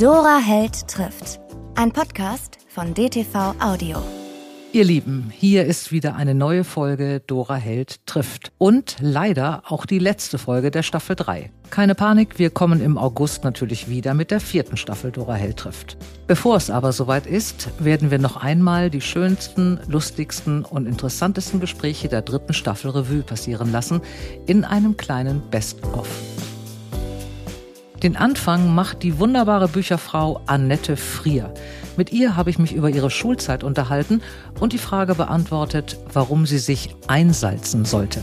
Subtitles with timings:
[0.00, 1.38] Dora Held trifft.
[1.76, 4.02] Ein Podcast von DTV Audio.
[4.72, 8.50] Ihr Lieben, hier ist wieder eine neue Folge Dora Held trifft.
[8.58, 11.52] Und leider auch die letzte Folge der Staffel 3.
[11.70, 15.96] Keine Panik, wir kommen im August natürlich wieder mit der vierten Staffel Dora Held trifft.
[16.26, 22.08] Bevor es aber soweit ist, werden wir noch einmal die schönsten, lustigsten und interessantesten Gespräche
[22.08, 24.00] der dritten Staffel Revue passieren lassen
[24.46, 26.08] in einem kleinen Best-of.
[28.04, 31.54] Den Anfang macht die wunderbare Bücherfrau Annette Frier.
[31.96, 34.20] Mit ihr habe ich mich über ihre Schulzeit unterhalten
[34.60, 38.22] und die Frage beantwortet, warum sie sich einsalzen sollte.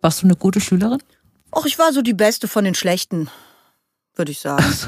[0.00, 1.02] Warst du eine gute Schülerin?
[1.50, 3.28] Och, ich war so die Beste von den Schlechten,
[4.14, 4.62] würde ich sagen.
[4.62, 4.86] Also,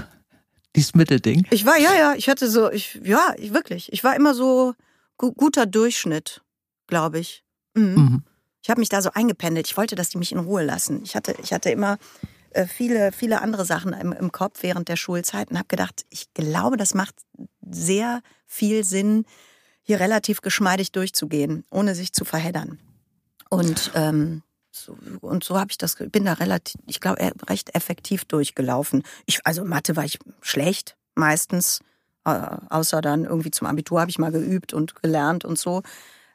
[0.77, 1.45] dieses Mittelding.
[1.51, 3.93] Ich war, ja, ja, ich hatte so, ich, ja, ich, wirklich.
[3.93, 4.75] Ich war immer so
[5.17, 6.43] gu guter Durchschnitt,
[6.87, 7.43] glaube ich.
[7.75, 7.95] Mhm.
[7.95, 8.23] Mhm.
[8.63, 9.67] Ich habe mich da so eingependelt.
[9.67, 11.01] Ich wollte, dass die mich in Ruhe lassen.
[11.03, 11.99] Ich hatte, ich hatte immer
[12.67, 16.77] viele, viele andere Sachen im, im Kopf während der Schulzeit und habe gedacht, ich glaube,
[16.77, 17.15] das macht
[17.69, 19.25] sehr viel Sinn,
[19.83, 22.79] hier relativ geschmeidig durchzugehen, ohne sich zu verheddern.
[23.51, 28.25] Und ähm, so, und so habe ich das, bin da relativ, ich glaube, recht effektiv
[28.25, 29.03] durchgelaufen.
[29.27, 31.81] Ich, also Mathe war ich schlecht, meistens,
[32.25, 35.83] äh, außer dann irgendwie zum Abitur habe ich mal geübt und gelernt und so.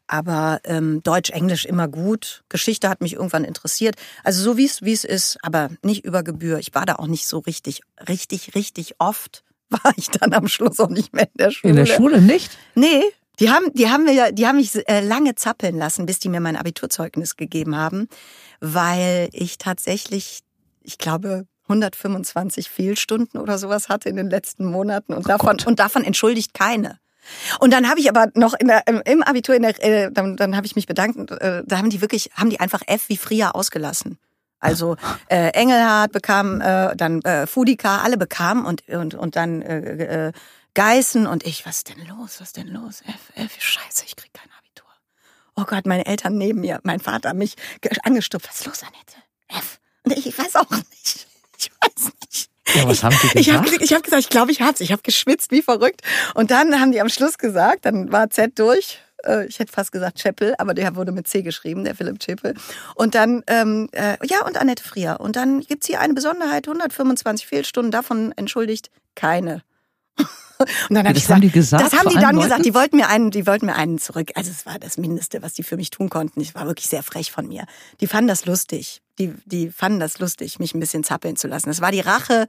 [0.07, 2.43] Aber ähm, Deutsch, Englisch immer gut.
[2.49, 3.95] Geschichte hat mich irgendwann interessiert.
[4.23, 6.59] Also so wie es wie es ist, aber nicht über Gebühr.
[6.59, 9.43] Ich war da auch nicht so richtig, richtig, richtig oft.
[9.69, 11.71] War ich dann am Schluss auch nicht mehr in der Schule.
[11.71, 12.57] In der Schule nicht?
[12.75, 13.03] Nee,
[13.39, 16.29] die haben, die haben mir ja, die haben mich äh, lange zappeln lassen, bis die
[16.29, 18.07] mir mein Abiturzeugnis gegeben haben,
[18.61, 20.39] weil ich tatsächlich,
[20.81, 25.67] ich glaube, 125 Fehlstunden oder sowas hatte in den letzten Monaten und oh davon Gott.
[25.67, 26.99] und davon entschuldigt keine.
[27.59, 30.55] Und dann habe ich aber noch in der, im Abitur, in der, äh, dann, dann
[30.55, 33.51] habe ich mich bedankt, äh, da haben die wirklich, haben die einfach F wie Fria
[33.51, 34.17] ausgelassen.
[34.59, 34.95] Also
[35.29, 40.31] äh, Engelhardt bekam, äh, dann äh, Fudika, alle bekamen und, und, und dann äh, äh,
[40.73, 43.01] Geißen und ich, was ist denn los, was ist denn los?
[43.07, 44.87] F, F, scheiße, ich krieg kein Abitur.
[45.55, 47.55] Oh Gott, meine Eltern neben mir, mein Vater mich
[48.03, 49.17] angestupft, was ist los, Annette?
[49.47, 49.79] F.
[50.03, 51.27] Und ich, ich weiß auch nicht.
[51.57, 52.51] Ich weiß nicht.
[52.75, 53.39] Ja, was haben die gesagt?
[53.39, 54.81] Ich habe hab gesagt, ich glaube, ich hab's.
[54.81, 56.01] Ich habe geschwitzt wie verrückt.
[56.33, 58.99] Und dann haben die am Schluss gesagt, dann war Z durch.
[59.23, 62.53] Äh, ich hätte fast gesagt Chappell, aber der wurde mit C geschrieben, der Philipp Chappell.
[62.95, 65.17] Und dann, ähm, äh, ja, und Annette Frier.
[65.19, 69.63] Und dann gibt's hier eine Besonderheit, 125 Fehlstunden, davon entschuldigt keine.
[70.89, 71.83] Und dann ja, das ich haben die gesagt.
[71.83, 72.65] Das haben die dann gesagt.
[72.65, 74.31] Die wollten mir einen, die wollten mir einen zurück.
[74.33, 76.41] Also es war das Mindeste, was die für mich tun konnten.
[76.41, 77.65] Ich war wirklich sehr frech von mir.
[78.01, 79.01] Die fanden das lustig.
[79.19, 81.69] Die, die fanden das lustig, mich ein bisschen zappeln zu lassen.
[81.69, 82.47] Das war die Rache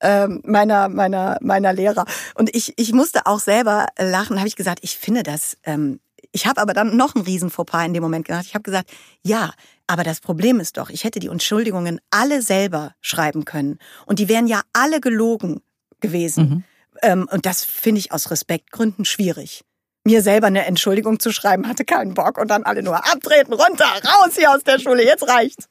[0.00, 2.04] ähm, meiner meiner meiner Lehrer.
[2.34, 4.38] Und ich ich musste auch selber lachen.
[4.38, 5.56] Habe ich gesagt, ich finde das.
[5.64, 6.00] Ähm,
[6.32, 8.44] ich habe aber dann noch einen riesen Fauxpas in dem Moment gemacht.
[8.46, 8.90] Ich habe gesagt,
[9.22, 9.52] ja,
[9.86, 14.28] aber das Problem ist doch, ich hätte die Entschuldigungen alle selber schreiben können und die
[14.28, 15.60] wären ja alle gelogen
[16.00, 16.48] gewesen.
[16.48, 16.64] Mhm.
[17.02, 19.64] Ähm, und das finde ich aus Respektgründen schwierig.
[20.04, 23.86] Mir selber eine Entschuldigung zu schreiben, hatte keinen Bock und dann alle nur abtreten, runter,
[23.86, 25.68] raus hier aus der Schule, jetzt reicht's.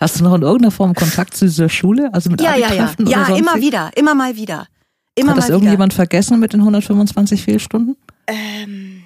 [0.00, 2.10] Hast du noch in irgendeiner Form Kontakt zu dieser Schule?
[2.12, 2.92] Also mit ja, ja, ja.
[2.98, 4.66] Ja, immer wieder, immer mal wieder.
[5.14, 5.96] Immer Hat das irgendjemand wieder.
[5.96, 7.96] vergessen mit den 125 Fehlstunden?
[8.26, 9.04] Ähm,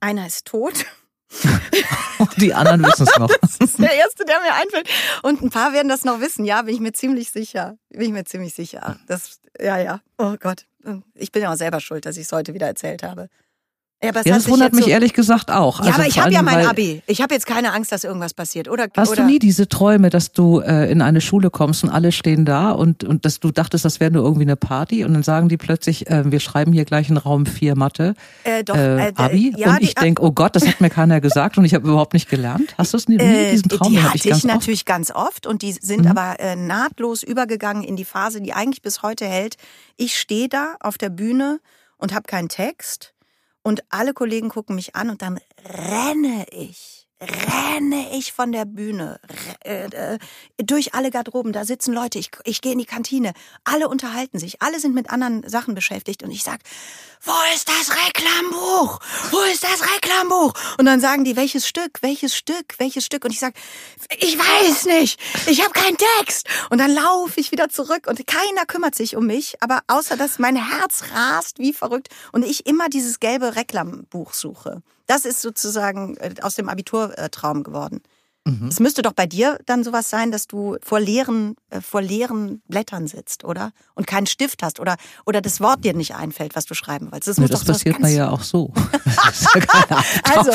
[0.00, 0.86] einer ist tot.
[2.36, 3.30] Die anderen wissen es noch.
[3.40, 4.88] Das ist der erste, der mir einfällt.
[5.22, 6.44] Und ein paar werden das noch wissen.
[6.44, 7.76] Ja, bin ich mir ziemlich sicher.
[7.90, 8.98] Bin ich mir ziemlich sicher.
[9.06, 10.00] Das, ja, ja.
[10.18, 10.66] Oh Gott.
[11.14, 13.28] Ich bin ja auch selber schuld, dass ich es heute wieder erzählt habe.
[14.02, 15.78] Ja, aber ja, das wundert mich so ehrlich gesagt auch.
[15.78, 17.02] Ja, also aber ich habe ja mein Abi.
[17.06, 18.68] Ich habe jetzt keine Angst, dass irgendwas passiert.
[18.68, 19.22] Oder, hast oder?
[19.22, 22.72] du nie diese Träume, dass du äh, in eine Schule kommst und alle stehen da
[22.72, 25.56] und, und dass du dachtest, das wäre nur irgendwie eine Party und dann sagen die
[25.56, 29.54] plötzlich, äh, wir schreiben hier gleich in Raum 4 Mathe, äh, doch, äh, äh Abi.
[29.56, 32.14] Ja, und ich denke, oh Gott, das hat mir keiner gesagt und ich habe überhaupt
[32.14, 32.74] nicht gelernt.
[32.78, 33.92] Hast du es nie, nie äh, diesen Traum?
[33.92, 34.86] Die hatte ich, ich natürlich oft?
[34.86, 36.10] ganz oft und die sind mhm.
[36.10, 39.56] aber äh, nahtlos übergegangen in die Phase, die eigentlich bis heute hält.
[39.96, 41.60] Ich stehe da auf der Bühne
[41.98, 43.11] und habe keinen Text
[43.62, 49.20] und alle Kollegen gucken mich an und dann renne ich renne ich von der Bühne
[49.64, 50.18] äh, äh,
[50.58, 51.52] durch alle Garderoben.
[51.52, 53.32] Da sitzen Leute, ich, ich gehe in die Kantine.
[53.64, 56.22] Alle unterhalten sich, alle sind mit anderen Sachen beschäftigt.
[56.22, 56.60] Und ich sag,
[57.22, 58.98] wo ist das Reklambuch?
[59.30, 60.54] Wo ist das Reklambuch?
[60.78, 63.24] Und dann sagen die, welches Stück, welches Stück, welches Stück?
[63.24, 63.54] Und ich sag,
[64.18, 66.48] ich weiß nicht, ich habe keinen Text.
[66.70, 70.38] Und dann laufe ich wieder zurück und keiner kümmert sich um mich, aber außer dass
[70.38, 74.82] mein Herz rast wie verrückt und ich immer dieses gelbe Reklambuch suche.
[75.12, 78.00] Das ist sozusagen äh, aus dem Abiturtraum geworden.
[78.46, 78.68] Mhm.
[78.68, 82.62] Es müsste doch bei dir dann sowas sein, dass du vor leeren, äh, vor leeren
[82.66, 83.72] Blättern sitzt, oder?
[83.94, 87.28] Und keinen Stift hast oder, oder das Wort dir nicht einfällt, was du schreiben willst.
[87.28, 88.72] Das, nee, das passiert mir ja auch so.
[88.74, 90.02] ja
[90.34, 90.50] also,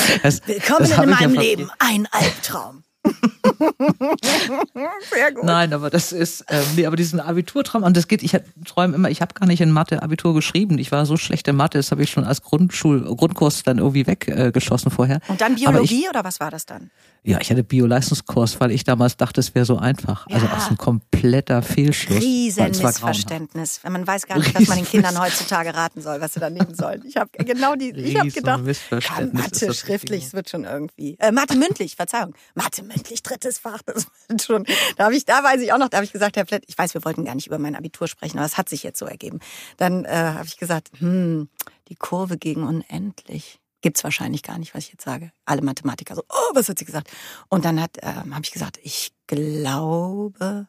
[0.47, 1.71] willkommen in meinem ja Leben.
[1.77, 2.81] Ein Albtraum.
[5.11, 5.43] Sehr gut.
[5.43, 9.09] Nein, aber das ist, ähm, nee, aber diesen Abiturtraum, und das geht, ich träume immer,
[9.09, 10.77] ich habe gar nicht in Mathe Abitur geschrieben.
[10.77, 14.07] Ich war so schlecht in Mathe, das habe ich schon als Grundschul Grundkurs dann irgendwie
[14.07, 15.19] weggeschossen äh, vorher.
[15.27, 16.89] Und dann Biologie ich, oder was war das dann?
[17.27, 20.25] Ja, ich hatte Bio-Leistungskurs, weil ich damals dachte, es wäre so einfach.
[20.27, 20.53] Also ja.
[20.53, 22.21] Also auch so ein kompletter Fehlschluss.
[22.21, 23.81] Riesenmissverständnis.
[23.83, 26.49] Wenn man weiß gar nicht, was man den Kindern heutzutage raten soll, was sie da
[26.49, 27.03] nehmen sollen.
[27.05, 28.61] Ich habe genau die, ich habe gedacht,
[29.03, 31.17] kann Mathe schriftlich, es wird schon irgendwie.
[31.19, 32.33] Äh, Mathe mündlich, Verzeihung.
[32.55, 34.65] Mathe mündlich, drittes Fach, das wird schon.
[34.95, 36.77] Da habe ich, da weiß ich auch noch, da habe ich gesagt, Herr Flett, ich
[36.77, 39.05] weiß, wir wollten gar nicht über mein Abitur sprechen, aber es hat sich jetzt so
[39.05, 39.39] ergeben.
[39.75, 41.49] Dann äh, habe ich gesagt, hm,
[41.89, 45.31] die Kurve gegen unendlich Gibt's wahrscheinlich gar nicht, was ich jetzt sage.
[45.45, 47.11] Alle Mathematiker so, oh, was hat sie gesagt?
[47.49, 50.67] Und dann hat, ähm, habe ich gesagt, ich glaube,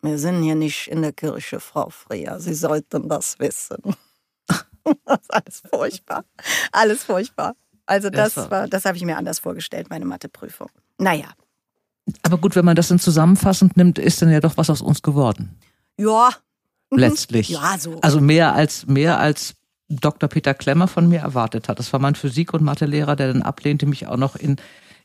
[0.00, 2.38] wir sind hier nicht in der Kirche, Frau Freya.
[2.40, 3.78] Sie sollten das wissen.
[5.04, 6.24] das ist alles furchtbar.
[6.72, 7.54] Alles furchtbar.
[7.86, 10.68] Also das, das war, das habe ich mir anders vorgestellt, meine Matheprüfung.
[10.98, 11.28] Naja.
[12.22, 15.02] Aber gut, wenn man das dann zusammenfassend nimmt, ist dann ja doch was aus uns
[15.02, 15.58] geworden.
[15.98, 16.30] Ja.
[16.90, 17.48] Letztlich.
[17.48, 17.98] Ja, so.
[18.00, 19.54] Also mehr als, mehr als
[20.00, 20.28] Dr.
[20.28, 21.78] Peter Klemmer von mir erwartet hat.
[21.78, 24.56] Das war mein Physik- und Mathelehrer, der dann ablehnte, mich auch noch in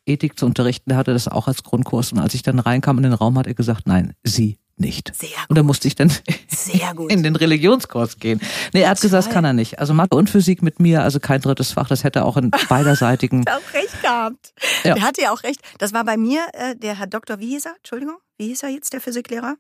[0.06, 0.90] Ethik zu unterrichten.
[0.90, 2.12] Der hatte das auch als Grundkurs.
[2.12, 5.14] Und als ich dann reinkam in den Raum, hat er gesagt, nein, Sie nicht.
[5.16, 5.50] Sehr gut.
[5.50, 6.12] Und da musste ich dann
[6.48, 7.12] Sehr gut.
[7.12, 8.40] in den Religionskurs gehen.
[8.74, 9.80] Nee, er hat gesagt, das kann er nicht.
[9.80, 13.44] Also Mathe und Physik mit mir, also kein drittes Fach, das hätte auch in beiderseitigen.
[13.46, 14.54] er hat auch recht gehabt.
[14.84, 14.94] Ja.
[14.94, 15.62] Der hatte ja auch recht.
[15.80, 17.76] Das war bei mir äh, der Herr Doktor, wie hieß er?
[17.78, 19.56] Entschuldigung, wie hieß er jetzt, der Physiklehrer?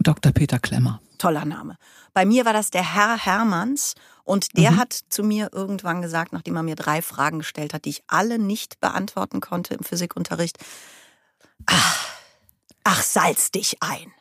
[0.00, 0.32] Dr.
[0.32, 1.00] Peter Klemmer.
[1.18, 1.76] Toller Name.
[2.14, 3.94] Bei mir war das der Herr Hermanns
[4.24, 4.76] und der mhm.
[4.78, 8.38] hat zu mir irgendwann gesagt, nachdem er mir drei Fragen gestellt hat, die ich alle
[8.38, 10.58] nicht beantworten konnte im Physikunterricht,
[11.66, 12.08] ach,
[12.84, 14.12] ach salz dich ein.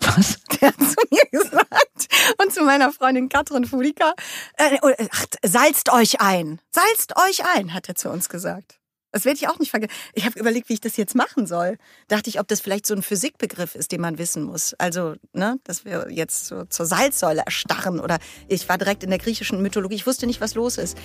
[0.00, 0.38] Was?
[0.60, 2.08] Der hat zu mir gesagt
[2.42, 4.14] und zu meiner Freundin Katrin Fulika,
[4.54, 4.78] äh,
[5.10, 8.78] ach, salzt euch ein, salzt euch ein, hat er zu uns gesagt.
[9.16, 9.94] Das werde ich auch nicht vergessen.
[10.12, 11.78] Ich habe überlegt, wie ich das jetzt machen soll.
[12.08, 14.74] Dachte ich, ob das vielleicht so ein Physikbegriff ist, den man wissen muss.
[14.74, 19.18] Also, ne, dass wir jetzt so zur Salzsäule erstarren oder ich war direkt in der
[19.18, 19.94] griechischen Mythologie.
[19.94, 20.98] Ich wusste nicht, was los ist.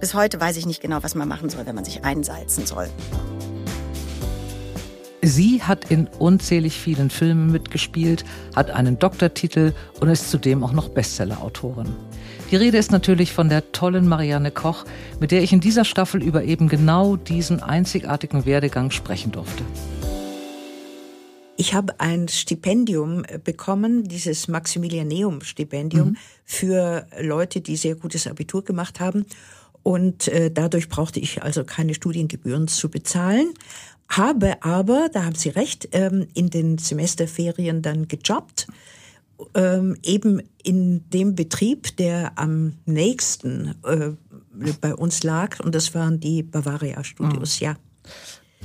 [0.00, 2.88] Bis heute weiß ich nicht genau, was man machen soll, wenn man sich einsalzen soll.
[5.20, 8.24] Sie hat in unzählig vielen Filmen mitgespielt,
[8.56, 11.94] hat einen Doktortitel und ist zudem auch noch Bestsellerautorin.
[12.50, 14.86] Die Rede ist natürlich von der tollen Marianne Koch,
[15.20, 19.62] mit der ich in dieser Staffel über eben genau diesen einzigartigen Werdegang sprechen durfte.
[21.58, 26.16] Ich habe ein Stipendium bekommen, dieses Maximilianeum-Stipendium mhm.
[26.44, 29.26] für Leute, die sehr gutes Abitur gemacht haben.
[29.82, 33.52] Und äh, dadurch brauchte ich also keine Studiengebühren zu bezahlen.
[34.08, 38.68] Habe aber, da haben Sie recht, ähm, in den Semesterferien dann gejobbt
[39.54, 44.10] ähm, eben in dem Betrieb, der am nächsten äh,
[44.80, 47.64] bei uns lag, und das waren die Bavaria Studios, mhm.
[47.64, 47.76] ja.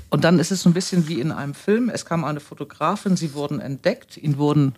[0.10, 1.90] Und dann ist es so ein bisschen wie in einem Film.
[1.90, 4.76] Es kam eine Fotografin, sie wurden entdeckt, ihnen wurden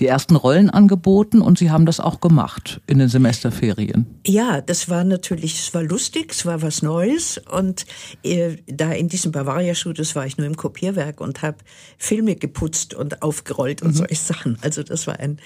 [0.00, 4.06] die ersten Rollen angeboten und Sie haben das auch gemacht in den Semesterferien.
[4.26, 7.86] Ja, das war natürlich, es war lustig, es war was Neues und
[8.22, 11.58] äh, da in diesem Bavaria-Studios war ich nur im Kopierwerk und habe
[11.98, 13.94] Filme geputzt und aufgerollt und mhm.
[13.94, 14.58] solche Sachen.
[14.60, 15.38] Also das war ein,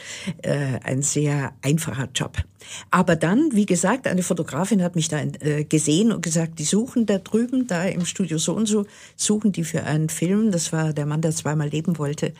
[0.42, 2.38] äh, ein sehr einfacher Job.
[2.90, 7.06] Aber dann, wie gesagt, eine Fotografin hat mich da äh, gesehen und gesagt, die suchen
[7.06, 8.86] da drüben, da im Studio so und so,
[9.16, 12.32] suchen die für einen Film, das war der Mann, der zweimal leben wollte,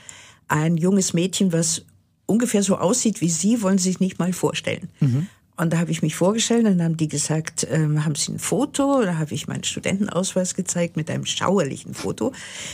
[0.50, 1.84] ein junges Mädchen, was
[2.26, 4.88] ungefähr so aussieht wie Sie, wollen Sie sich nicht mal vorstellen.
[5.00, 5.26] Mhm.
[5.56, 9.02] Und da habe ich mich vorgestellt, dann haben die gesagt, ähm, haben Sie ein Foto?
[9.02, 12.32] Da habe ich meinen Studentenausweis gezeigt mit einem schauerlichen Foto.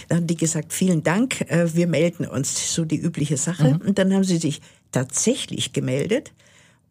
[0.08, 3.74] Dann haben die gesagt, vielen Dank, äh, wir melden uns, so die übliche Sache.
[3.74, 3.88] Mhm.
[3.88, 4.60] Und dann haben sie sich
[4.92, 6.32] tatsächlich gemeldet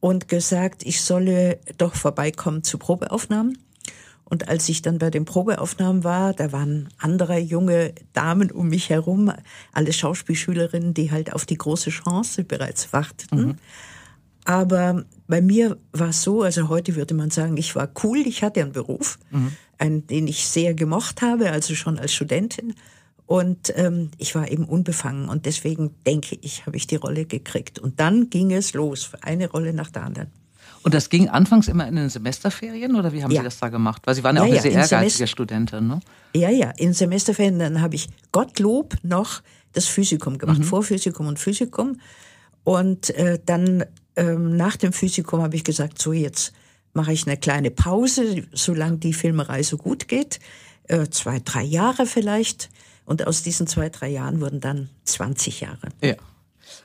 [0.02, 3.58] und gesagt, ich solle doch vorbeikommen zu Probeaufnahmen.
[4.28, 8.90] Und als ich dann bei den Probeaufnahmen war, da waren andere junge Damen um mich
[8.90, 9.32] herum,
[9.72, 13.40] alle Schauspielschülerinnen, die halt auf die große Chance bereits warteten.
[13.40, 13.56] Mhm.
[14.44, 18.44] Aber bei mir war es so, also heute würde man sagen, ich war cool, ich
[18.44, 19.52] hatte einen Beruf, mhm.
[19.78, 22.74] einen, den ich sehr gemocht habe, also schon als Studentin.
[23.28, 27.80] Und ähm, ich war eben unbefangen und deswegen denke ich, habe ich die Rolle gekriegt.
[27.80, 30.32] Und dann ging es los, eine Rolle nach der anderen.
[30.86, 33.42] Und das ging anfangs immer in den Semesterferien oder wie haben ja.
[33.42, 34.04] Sie das da gemacht?
[34.06, 36.00] Weil Sie waren ja, ja auch eine sehr ehrgeizige Semester Studentin, ne?
[36.36, 39.42] Ja, ja, in Semesterferien, dann habe ich Gottlob noch
[39.74, 40.64] das Physikum gemacht, mhm.
[40.66, 42.00] Vorphysikum und Physikum.
[42.64, 46.54] Und äh, dann ähm, nach dem Physikum habe ich gesagt, so jetzt
[46.94, 50.40] mache ich eine kleine Pause, solange die Filmerei so gut geht.
[50.84, 52.70] Äh, zwei, drei Jahre vielleicht.
[53.06, 55.90] Und aus diesen zwei, drei Jahren wurden dann 20 Jahre.
[56.04, 56.14] Ja.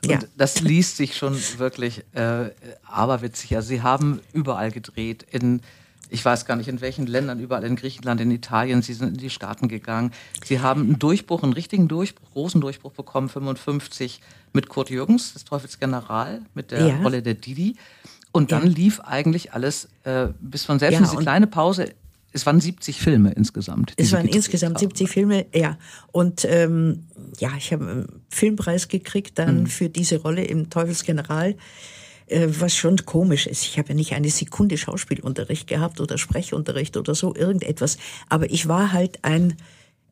[0.03, 0.19] Und ja.
[0.37, 2.51] das liest sich schon wirklich äh,
[2.83, 3.55] aberwitzig.
[3.55, 5.25] Also sie haben überall gedreht.
[5.31, 5.61] In,
[6.09, 9.17] ich weiß gar nicht in welchen Ländern, überall in Griechenland, in Italien, Sie sind in
[9.17, 10.11] die Staaten gegangen.
[10.43, 14.21] Sie haben einen Durchbruch, einen richtigen Durchbruch, großen Durchbruch bekommen, 55
[14.53, 16.97] mit Kurt Jürgens, des Teufels General, mit der Ja.
[16.97, 17.77] Rolle der Didi.
[18.33, 18.69] Und dann Ja.
[18.69, 21.93] lief eigentlich alles äh, bis von selbst Ja, diese kleine Pause.
[22.33, 23.93] Es waren 70 Filme insgesamt.
[23.97, 24.81] Es waren insgesamt haben.
[24.81, 25.77] 70 Filme, ja.
[26.11, 27.07] Und ähm,
[27.39, 29.43] ja, ich habe einen Filmpreis gekriegt Mhm.
[29.45, 31.55] dann für diese Rolle im Teufelsgeneral,
[32.27, 33.65] äh, was schon komisch ist.
[33.65, 37.97] Ich habe ja nicht eine Sekunde Schauspielunterricht gehabt oder Sprechunterricht oder so, irgendetwas.
[38.29, 39.57] Aber ich war halt ein,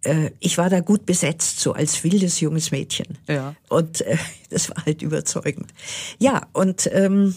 [0.04, 3.18] äh, ich war da gut besetzt, so als wildes junges Mädchen.
[3.28, 3.56] Ja.
[3.70, 4.18] Und äh,
[4.50, 5.74] das war halt überzeugend.
[6.20, 7.36] Ja, und ähm,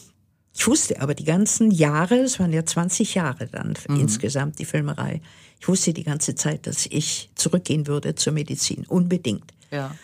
[0.54, 5.20] ich wusste aber die ganzen Jahre, es waren ja 20 Jahre dann insgesamt die Filmerei,
[5.60, 9.44] ich wusste die ganze Zeit, dass ich zurückgehen würde zur Medizin, unbedingt.
[9.70, 9.94] Ja.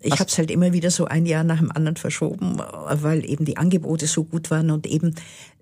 [0.00, 3.44] Ich habe es halt immer wieder so ein Jahr nach dem anderen verschoben, weil eben
[3.44, 5.14] die Angebote so gut waren und eben,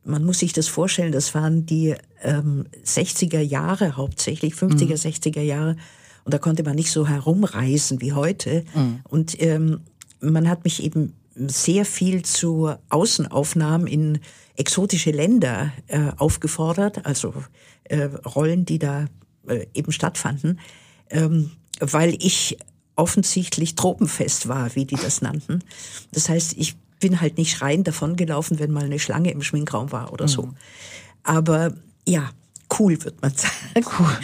[0.05, 5.77] man muss sich das vorstellen, das waren die ähm, 60er Jahre hauptsächlich, 50er, 60er Jahre
[6.25, 8.65] und da konnte man nicht so herumreisen wie heute
[9.09, 9.81] und ähm,
[10.21, 14.21] man hat mich eben sehr viel zu Außenaufnahmen in
[14.57, 17.35] exotische Länder äh, aufgefordert, also
[17.85, 19.07] äh, Rollen, die da
[19.49, 20.61] äh, eben stattfanden,
[21.11, 21.51] ähm,
[21.81, 22.59] weil ich
[22.97, 25.65] offensichtlich tropenfest war, wie die das nannten.
[26.13, 30.13] Das heißt, ich bin halt nicht schreiend davongelaufen, wenn mal eine Schlange im Schminkraum war
[30.13, 30.51] oder so.
[31.25, 31.75] Aber
[32.07, 32.31] ja,
[32.79, 33.85] cool wird man sagen.
[33.99, 34.19] Cool.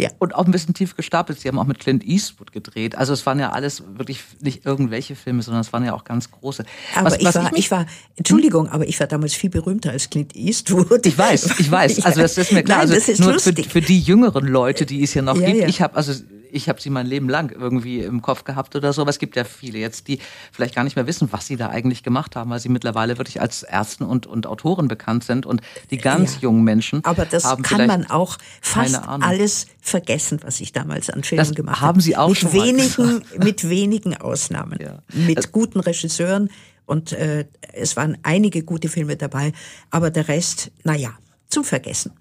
[0.00, 0.10] ja.
[0.18, 1.40] Und auch ein bisschen tief gestapelt.
[1.40, 2.96] Sie haben auch mit Clint Eastwood gedreht.
[2.96, 6.30] Also es waren ja alles wirklich nicht irgendwelche Filme, sondern es waren ja auch ganz
[6.30, 6.64] große.
[6.94, 9.90] Aber Was- ich, was war, mich- ich war, Entschuldigung, aber ich war damals viel berühmter
[9.90, 11.04] als Clint Eastwood.
[11.06, 12.00] Ich weiß, ich weiß.
[12.04, 12.78] Also das ist mir klar.
[12.78, 13.38] Nein, also das ist nur.
[13.38, 15.60] Für, für die jüngeren Leute, die es hier noch Ja, gibt.
[15.60, 15.68] ja.
[15.68, 16.12] Ich habe also
[16.54, 19.02] ich habe sie mein Leben lang irgendwie im Kopf gehabt oder so.
[19.02, 20.20] Aber es gibt ja viele jetzt, die
[20.52, 23.40] vielleicht gar nicht mehr wissen, was sie da eigentlich gemacht haben, weil sie mittlerweile wirklich
[23.40, 25.46] als Ärzten und, und Autoren bekannt sind.
[25.46, 26.40] Und die ganz Ja.
[26.42, 31.24] jungen Menschen Aber das haben kann man auch fast alles vergessen, was ich damals an
[31.24, 34.98] Filmen Das gemacht haben Sie auch mit schon wenigen, mit wenigen Ausnahmen, Ja.
[35.12, 36.50] mit guten Regisseuren
[36.86, 39.52] und äh, es waren einige gute Filme dabei,
[39.90, 41.10] aber der Rest, naja,
[41.48, 42.12] zum Vergessen.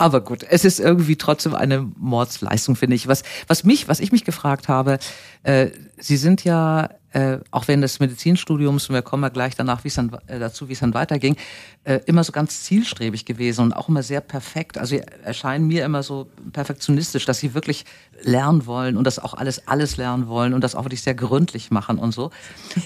[0.00, 3.08] Aber gut, es ist irgendwie trotzdem eine Mordsleistung, finde ich.
[3.08, 5.00] Was, was mich, was ich mich gefragt habe,
[5.42, 9.82] äh, Sie sind ja äh, auch während des Medizinstudiums, und wir kommen ja gleich danach,
[9.82, 11.36] wie es dann äh, dazu, wie es dann weiterging,
[11.82, 14.78] äh, immer so ganz zielstrebig gewesen und auch immer sehr perfekt.
[14.78, 17.84] Also Sie erscheinen mir immer so perfektionistisch, dass Sie wirklich
[18.22, 21.72] lernen wollen und das auch alles, alles lernen wollen und das auch wirklich sehr gründlich
[21.72, 22.30] machen und so.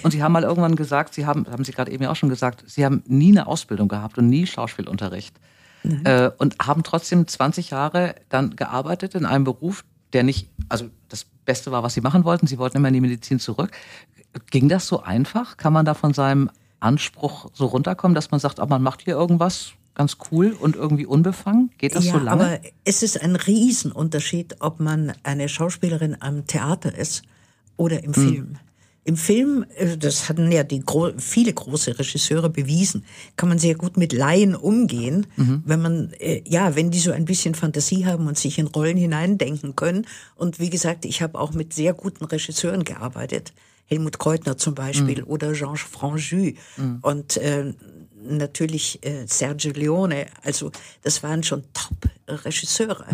[0.01, 2.63] Und Sie haben mal irgendwann gesagt, Sie haben, haben Sie gerade eben auch schon gesagt,
[2.65, 5.35] Sie haben nie eine Ausbildung gehabt und nie Schauspielunterricht
[5.83, 11.25] äh, und haben trotzdem 20 Jahre dann gearbeitet in einem Beruf, der nicht, also das
[11.45, 12.47] Beste war, was sie machen wollten.
[12.47, 13.71] Sie wollten immer in die Medizin zurück.
[14.49, 15.57] Ging das so einfach?
[15.57, 16.49] Kann man da von seinem
[16.79, 21.05] Anspruch so runterkommen, dass man sagt, oh, man macht hier irgendwas ganz cool und irgendwie
[21.05, 21.71] unbefangen?
[21.77, 22.31] Geht das ja, so lange?
[22.31, 27.23] aber es ist ein Riesenunterschied, ob man eine Schauspielerin am Theater ist
[27.77, 28.29] oder im Hm.
[28.29, 28.57] Film.
[29.05, 33.03] Im Film, äh, das hatten ja die gro viele große Regisseure bewiesen,
[33.35, 35.63] kann man sehr gut mit Laien umgehen, Mhm.
[35.65, 38.95] wenn man äh, ja, wenn die so ein bisschen Fantasie haben und sich in Rollen
[38.97, 40.05] hineindenken können.
[40.35, 43.51] Und wie gesagt, ich habe auch mit sehr guten Regisseuren gearbeitet,
[43.85, 45.27] Helmut Kreutner zum Beispiel Mhm.
[45.27, 46.53] oder Georges Franju
[47.01, 47.73] und äh,
[48.25, 50.27] natürlich äh, Sergio Leone.
[50.43, 53.05] Also das waren schon Top-Regisseure.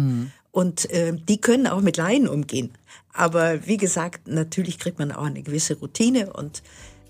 [0.51, 2.71] Und äh, die können auch mit Laien umgehen.
[3.13, 6.61] Aber wie gesagt, natürlich kriegt man auch eine gewisse Routine und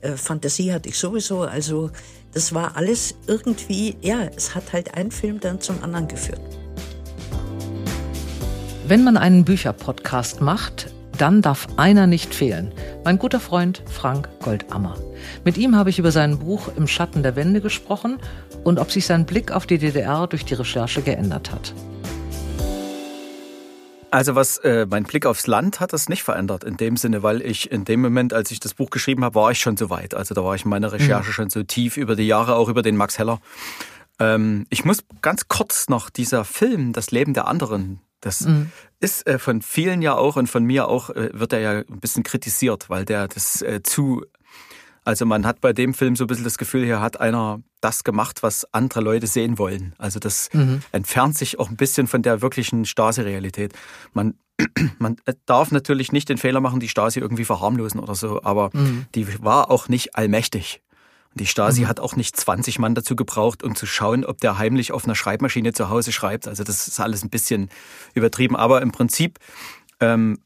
[0.01, 1.41] äh, Fantasie hatte ich sowieso.
[1.41, 1.91] Also
[2.33, 6.41] das war alles irgendwie, ja, es hat halt ein Film dann zum anderen geführt.
[8.87, 12.71] Wenn man einen Bücherpodcast macht, dann darf einer nicht fehlen.
[13.03, 14.95] Mein guter Freund Frank Goldammer.
[15.43, 18.17] Mit ihm habe ich über sein Buch Im Schatten der Wände gesprochen
[18.63, 21.73] und ob sich sein Blick auf die DDR durch die Recherche geändert hat.
[24.11, 27.41] Also was äh, mein Blick aufs Land hat das nicht verändert in dem Sinne, weil
[27.41, 30.15] ich in dem Moment, als ich das Buch geschrieben habe, war ich schon so weit.
[30.15, 32.81] Also da war ich in meiner Recherche schon so tief über die Jahre, auch über
[32.81, 33.39] den Max Heller.
[34.19, 38.45] Ähm, ich muss ganz kurz noch dieser Film, das Leben der anderen, das
[38.99, 41.99] ist äh, von vielen ja auch und von mir auch, äh, wird er ja ein
[41.99, 44.25] bisschen kritisiert, weil der das äh, zu
[45.09, 48.03] also man hat bei dem Film so ein bisschen das Gefühl, hier hat einer das
[48.03, 49.95] gemacht, was andere Leute sehen wollen.
[49.97, 50.49] Also das
[50.91, 53.73] entfernt sich auch ein bisschen von der wirklichen Stasi-Realität.
[54.13, 54.35] Man,
[54.99, 55.15] man
[55.47, 58.69] darf natürlich nicht den Fehler machen, die Stasi irgendwie verharmlosen oder so, aber
[59.15, 60.83] die war auch nicht allmächtig.
[61.33, 64.91] Die Stasi hat auch nicht 20 Mann dazu gebraucht, um zu schauen, ob der heimlich
[64.91, 66.47] auf einer Schreibmaschine zu Hause schreibt.
[66.47, 67.69] Also das ist alles ein bisschen
[68.13, 68.55] übertrieben.
[68.55, 69.39] Aber im Prinzip,
[70.01, 70.37] ähm,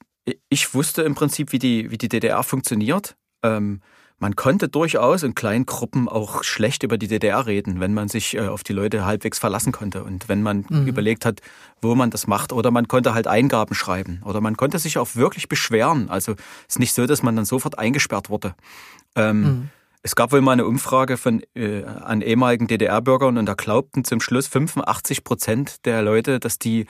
[0.47, 3.17] ich wusste im Prinzip, wie die, wie die DDR funktioniert.
[3.43, 3.81] Ähm,
[4.23, 8.37] man konnte durchaus in kleinen Gruppen auch schlecht über die DDR reden, wenn man sich
[8.37, 10.87] äh, auf die Leute halbwegs verlassen konnte und wenn man mhm.
[10.87, 11.41] überlegt hat,
[11.81, 15.17] wo man das macht oder man konnte halt Eingaben schreiben oder man konnte sich auch
[15.17, 16.09] wirklich beschweren.
[16.09, 16.35] Also
[16.69, 18.55] es ist nicht so, dass man dann sofort eingesperrt wurde.
[19.17, 19.69] Ähm, mhm.
[20.03, 24.21] Es gab wohl mal eine Umfrage von äh, an ehemaligen DDR-Bürgern und da glaubten zum
[24.21, 26.85] Schluss 85 Prozent der Leute, dass die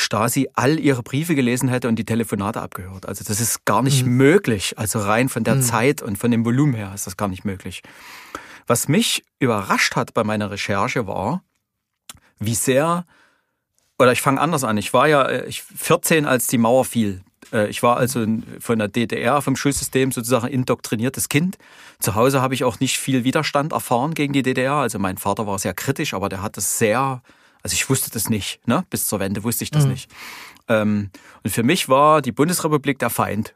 [0.00, 3.06] Stasi all ihre Briefe gelesen hätte und die Telefonate abgehört.
[3.06, 4.16] Also das ist gar nicht mhm.
[4.16, 4.78] möglich.
[4.78, 5.62] Also rein von der mhm.
[5.62, 7.82] Zeit und von dem Volumen her ist das gar nicht möglich.
[8.68, 11.42] Was mich überrascht hat bei meiner Recherche war,
[12.38, 13.06] wie sehr,
[13.98, 17.22] oder ich fange anders an, ich war ja äh, ich 14, als die Mauer fiel.
[17.52, 18.24] Äh, ich war also
[18.60, 21.58] von der DDR, vom Schulsystem sozusagen indoktriniertes Kind.
[21.98, 24.74] Zu Hause habe ich auch nicht viel Widerstand erfahren gegen die DDR.
[24.74, 27.20] Also mein Vater war sehr kritisch, aber der hat es sehr
[27.62, 28.84] also ich wusste das nicht, ne?
[28.90, 29.90] Bis zur Wende wusste ich das mhm.
[29.90, 30.10] nicht.
[30.68, 31.10] Ähm,
[31.42, 33.54] und für mich war die Bundesrepublik der Feind.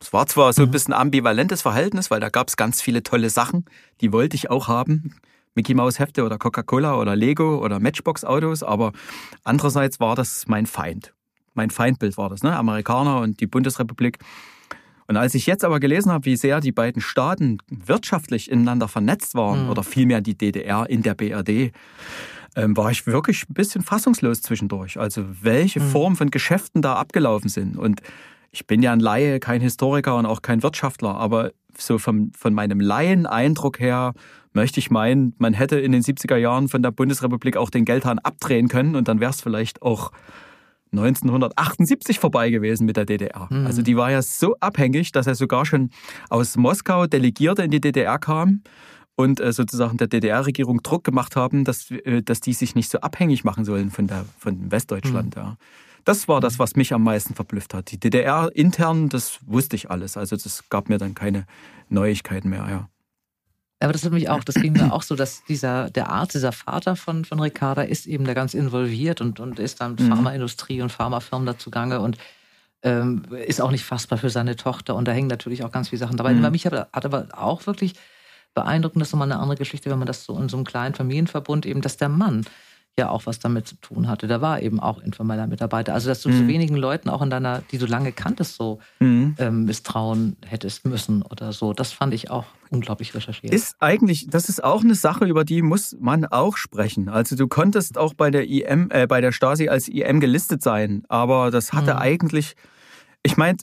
[0.00, 0.72] Es war zwar so ein mhm.
[0.72, 3.64] bisschen ambivalentes Verhältnis, weil da gab es ganz viele tolle Sachen,
[4.00, 5.14] die wollte ich auch haben.
[5.54, 8.92] Mickey Maus Hefte oder Coca-Cola oder Lego oder Matchbox Autos, aber
[9.44, 11.14] andererseits war das mein Feind.
[11.54, 12.56] Mein Feindbild war das, ne?
[12.56, 14.18] Amerikaner und die Bundesrepublik.
[15.06, 19.34] Und als ich jetzt aber gelesen habe, wie sehr die beiden Staaten wirtschaftlich ineinander vernetzt
[19.34, 19.70] waren, mhm.
[19.70, 21.72] oder vielmehr die DDR in der BRD,
[22.56, 24.98] ähm, war ich wirklich ein bisschen fassungslos zwischendurch.
[24.98, 25.88] Also welche mhm.
[25.88, 27.76] Form von Geschäften da abgelaufen sind.
[27.76, 28.00] Und
[28.50, 32.54] ich bin ja ein Laie, kein Historiker und auch kein Wirtschaftler, aber so vom, von
[32.54, 34.14] meinem Laien-Eindruck her
[34.52, 38.20] möchte ich meinen, man hätte in den 70er Jahren von der Bundesrepublik auch den Geldhahn
[38.20, 40.12] abdrehen können und dann wäre es vielleicht auch
[40.92, 43.48] 1978 vorbei gewesen mit der DDR.
[43.50, 43.66] Mhm.
[43.66, 45.90] Also die war ja so abhängig, dass er sogar schon
[46.30, 48.62] aus Moskau Delegierte in die DDR kam
[49.16, 53.00] und äh, sozusagen der DDR-Regierung Druck gemacht haben, dass, äh, dass die sich nicht so
[53.00, 55.36] abhängig machen sollen von, der, von Westdeutschland.
[55.36, 55.42] Mhm.
[55.42, 55.56] Ja.
[56.04, 57.90] Das war das, was mich am meisten verblüfft hat.
[57.90, 60.16] Die DDR intern, das wusste ich alles.
[60.16, 61.46] Also das gab mir dann keine
[61.88, 62.66] Neuigkeiten mehr.
[62.68, 62.88] Ja.
[63.80, 66.52] Aber das hat mich auch, das ging mir auch so, dass dieser, der Arzt, dieser
[66.52, 70.08] Vater von, von Ricarda ist eben da ganz involviert und, und ist dann mhm.
[70.08, 72.18] Pharmaindustrie und Pharmafirmen dazu gange und
[72.82, 76.00] ähm, ist auch nicht fassbar für seine Tochter und da hängen natürlich auch ganz viele
[76.00, 76.34] Sachen dabei.
[76.34, 76.50] Mhm.
[76.50, 77.94] Mich hat, hat aber auch wirklich
[78.54, 79.00] beeindruckend.
[79.00, 81.66] Das ist nochmal eine andere Geschichte, wenn man das so in so einem kleinen Familienverbund
[81.66, 82.44] eben, dass der Mann
[82.98, 84.28] ja auch was damit zu tun hatte.
[84.28, 85.94] Der war eben auch informeller Mitarbeiter.
[85.94, 86.38] Also, dass du mhm.
[86.38, 89.34] so wenigen Leuten auch in deiner, die du lange kanntest, so mhm.
[89.38, 91.72] ähm, misstrauen hättest müssen oder so.
[91.72, 93.52] Das fand ich auch unglaublich recherchiert.
[93.52, 97.08] Ist eigentlich, das ist auch eine Sache, über die muss man auch sprechen.
[97.08, 101.02] Also du konntest auch bei der IM, äh, bei der Stasi als IM gelistet sein,
[101.08, 102.00] aber das hatte mhm.
[102.00, 102.54] eigentlich,
[103.24, 103.58] ich meine,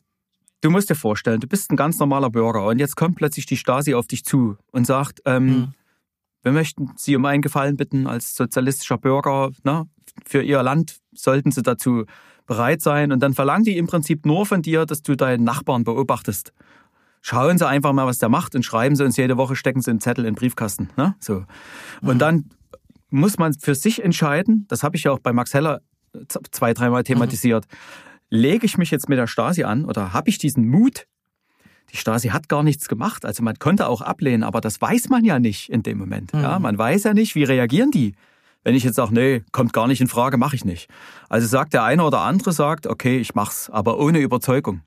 [0.61, 3.57] Du musst dir vorstellen, du bist ein ganz normaler Bürger und jetzt kommt plötzlich die
[3.57, 5.73] Stasi auf dich zu und sagt, ähm, mhm.
[6.43, 9.87] wir möchten Sie um einen Gefallen bitten als sozialistischer Bürger, ne,
[10.25, 12.05] für Ihr Land sollten Sie dazu
[12.45, 13.11] bereit sein.
[13.11, 16.53] Und dann verlangen die im Prinzip nur von dir, dass du deinen Nachbarn beobachtest.
[17.21, 19.89] Schauen Sie einfach mal, was der macht und schreiben Sie uns jede Woche, stecken Sie
[19.89, 20.89] einen Zettel in den Briefkasten.
[20.95, 21.15] Ne?
[21.19, 21.45] So.
[22.01, 22.19] Und mhm.
[22.19, 22.49] dann
[23.09, 25.81] muss man für sich entscheiden, das habe ich ja auch bei Max Heller
[26.51, 27.65] zwei, dreimal thematisiert.
[27.69, 31.05] Mhm lege ich mich jetzt mit der Stasi an oder habe ich diesen Mut?
[31.91, 33.25] Die Stasi hat gar nichts gemacht.
[33.25, 36.33] Also man konnte auch ablehnen, aber das weiß man ja nicht in dem Moment.
[36.33, 36.41] Mhm.
[36.41, 38.15] Ja, man weiß ja nicht, wie reagieren die.
[38.63, 40.89] Wenn ich jetzt sage, nee, kommt gar nicht in Frage, mache ich nicht.
[41.29, 44.81] Also sagt der eine oder andere sagt, okay, ich mach's, aber ohne Überzeugung.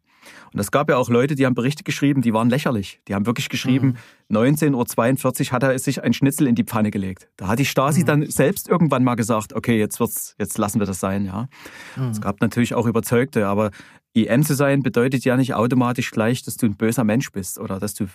[0.53, 3.01] Und es gab ja auch Leute, die haben Berichte geschrieben, die waren lächerlich.
[3.09, 3.97] Die haben wirklich geschrieben,
[4.29, 4.37] mhm.
[4.37, 7.29] 19.42 Uhr hat er sich ein Schnitzel in die Pfanne gelegt.
[7.37, 8.07] Da hat die Stasi mhm.
[8.07, 11.49] dann selbst irgendwann mal gesagt, okay, jetzt wird's, jetzt lassen wir das sein, ja.
[11.97, 12.11] Mhm.
[12.11, 13.71] Es gab natürlich auch Überzeugte, aber
[14.13, 17.79] IM zu sein bedeutet ja nicht automatisch gleich, dass du ein böser Mensch bist oder
[17.79, 18.07] dass du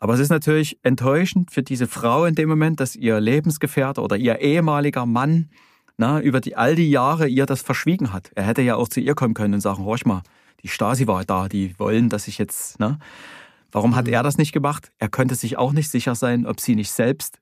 [0.00, 4.16] aber es ist natürlich enttäuschend für diese Frau in dem Moment, dass ihr Lebensgefährte oder
[4.16, 5.50] ihr ehemaliger Mann
[5.96, 8.30] na, über die, all die Jahre ihr das verschwiegen hat.
[8.36, 10.22] Er hätte ja auch zu ihr kommen können und sagen, horch mal,
[10.62, 12.98] die Stasi war da, die wollen, dass ich jetzt, ne?
[13.70, 14.14] Warum hat mhm.
[14.14, 14.92] er das nicht gemacht?
[14.98, 17.38] Er könnte sich auch nicht sicher sein, ob sie nicht selbst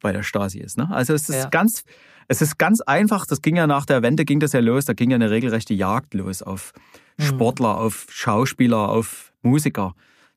[0.00, 0.78] bei der Stasi ist.
[0.78, 0.88] Ne?
[0.90, 1.48] Also es ist ja.
[1.48, 1.82] ganz,
[2.28, 3.26] es ist ganz einfach.
[3.26, 4.84] Das ging ja nach der Wende ging das ja los.
[4.84, 6.72] Da ging ja eine regelrechte Jagd los auf
[7.16, 7.24] mhm.
[7.24, 9.94] Sportler, auf Schauspieler, auf Musiker.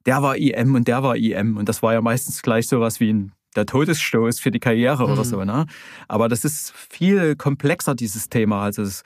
[0.07, 3.13] Der war IM und der war IM und das war ja meistens gleich sowas wie
[3.13, 5.13] ein der Todesstoß für die Karriere mhm.
[5.13, 5.43] oder so.
[5.43, 5.65] Ne?
[6.07, 8.63] Aber das ist viel komplexer dieses Thema.
[8.63, 9.03] Also es,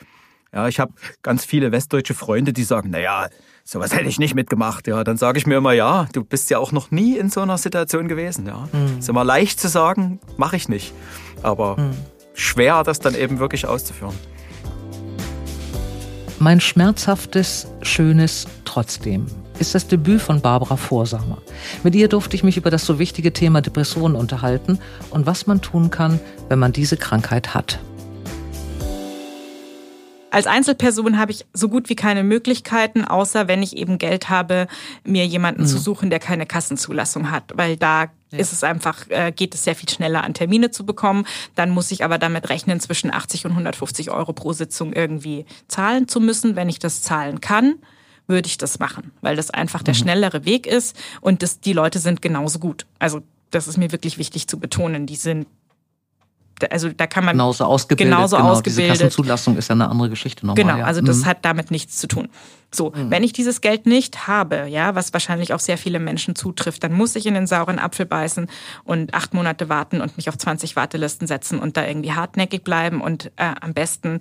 [0.53, 3.27] ja, ich habe ganz viele westdeutsche Freunde, die sagen, naja,
[3.63, 4.87] sowas hätte ich nicht mitgemacht.
[4.87, 7.41] Ja, dann sage ich mir immer, ja, du bist ja auch noch nie in so
[7.41, 8.45] einer Situation gewesen.
[8.45, 8.99] Ja, mhm.
[8.99, 10.93] ist immer leicht zu sagen, mache ich nicht,
[11.41, 11.93] aber mhm.
[12.35, 14.15] schwer, das dann eben wirklich auszuführen.
[16.39, 19.27] Mein schmerzhaftes, schönes Trotzdem
[19.59, 21.37] ist das Debüt von Barbara Vorsamer.
[21.83, 25.61] Mit ihr durfte ich mich über das so wichtige Thema Depressionen unterhalten und was man
[25.61, 27.79] tun kann, wenn man diese Krankheit hat.
[30.33, 34.67] Als Einzelperson habe ich so gut wie keine Möglichkeiten, außer wenn ich eben Geld habe,
[35.03, 35.67] mir jemanden mhm.
[35.67, 38.39] zu suchen, der keine Kassenzulassung hat, weil da ja.
[38.39, 41.27] ist es einfach, äh, geht es sehr viel schneller an Termine zu bekommen.
[41.53, 46.07] Dann muss ich aber damit rechnen, zwischen 80 und 150 Euro pro Sitzung irgendwie zahlen
[46.07, 46.55] zu müssen.
[46.55, 47.75] Wenn ich das zahlen kann,
[48.25, 49.99] würde ich das machen, weil das einfach der mhm.
[49.99, 52.87] schnellere Weg ist und das, die Leute sind genauso gut.
[52.97, 55.05] Also das ist mir wirklich wichtig zu betonen.
[55.05, 55.45] Die sind
[56.71, 58.13] also da kann man genauso ausgebildet.
[58.13, 58.93] Genauso genau, ausgebildet.
[58.93, 60.63] Diese Kassenzulassung ist ja eine andere Geschichte nochmal.
[60.63, 61.25] Genau, also das mhm.
[61.25, 62.29] hat damit nichts zu tun.
[62.71, 63.11] So, mhm.
[63.11, 66.93] wenn ich dieses Geld nicht habe, ja, was wahrscheinlich auf sehr viele Menschen zutrifft, dann
[66.93, 68.47] muss ich in den sauren Apfel beißen
[68.83, 73.01] und acht Monate warten und mich auf 20 Wartelisten setzen und da irgendwie hartnäckig bleiben
[73.01, 74.19] und äh, am besten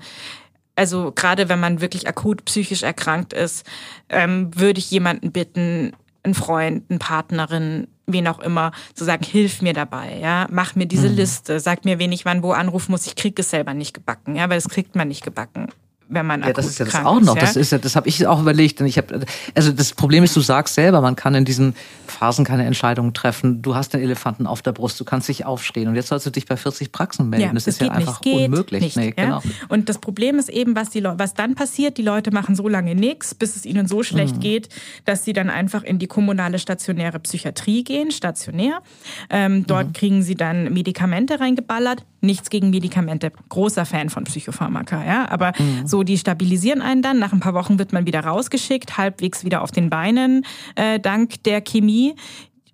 [0.74, 3.66] also gerade wenn man wirklich akut psychisch erkrankt ist,
[4.09, 9.62] ähm, würde ich jemanden bitten, einen Freund, eine Partnerin, wen auch immer, zu sagen, hilf
[9.62, 11.16] mir dabei, ja, mach mir diese mhm.
[11.16, 13.07] Liste, sag mir, wen ich wann wo anrufen muss.
[13.07, 15.68] Ich krieg es selber nicht gebacken, ja, weil das kriegt man nicht gebacken
[16.12, 17.37] wenn man ja, das ist ja das auch noch.
[17.37, 17.46] Ist, ja?
[17.46, 18.81] Das ist ja, das habe ich auch überlegt.
[18.81, 19.20] Und ich habe,
[19.55, 21.75] also das Problem ist, du sagst selber, man kann in diesen
[22.07, 23.62] Phasen keine Entscheidungen treffen.
[23.62, 26.31] Du hast den Elefanten auf der Brust, du kannst dich aufstehen und jetzt sollst du
[26.31, 27.46] dich bei 40 Praxen melden.
[27.46, 28.46] Ja, das, das ist ja einfach nicht.
[28.46, 28.83] unmöglich.
[28.83, 29.42] Nicht, nee, genau.
[29.68, 31.96] Und das Problem ist eben, was die Leute, was dann passiert.
[31.98, 34.40] Die Leute machen so lange nichts, bis es ihnen so schlecht mhm.
[34.40, 34.68] geht,
[35.05, 38.83] dass sie dann einfach in die kommunale stationäre Psychiatrie gehen, stationär.
[39.31, 39.92] Ähm, dort mhm.
[39.92, 42.05] kriegen sie dann Medikamente reingeballert.
[42.22, 43.32] Nichts gegen Medikamente.
[43.48, 45.28] Großer Fan von Psychopharmaka, ja.
[45.28, 45.87] Aber mhm.
[45.87, 47.18] so die stabilisieren einen dann.
[47.18, 51.42] Nach ein paar Wochen wird man wieder rausgeschickt, halbwegs wieder auf den Beinen, äh, dank
[51.42, 52.14] der Chemie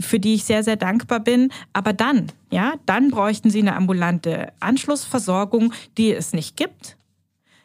[0.00, 1.50] für die ich sehr, sehr dankbar bin.
[1.72, 6.97] Aber dann, ja, dann bräuchten sie eine ambulante Anschlussversorgung, die es nicht gibt.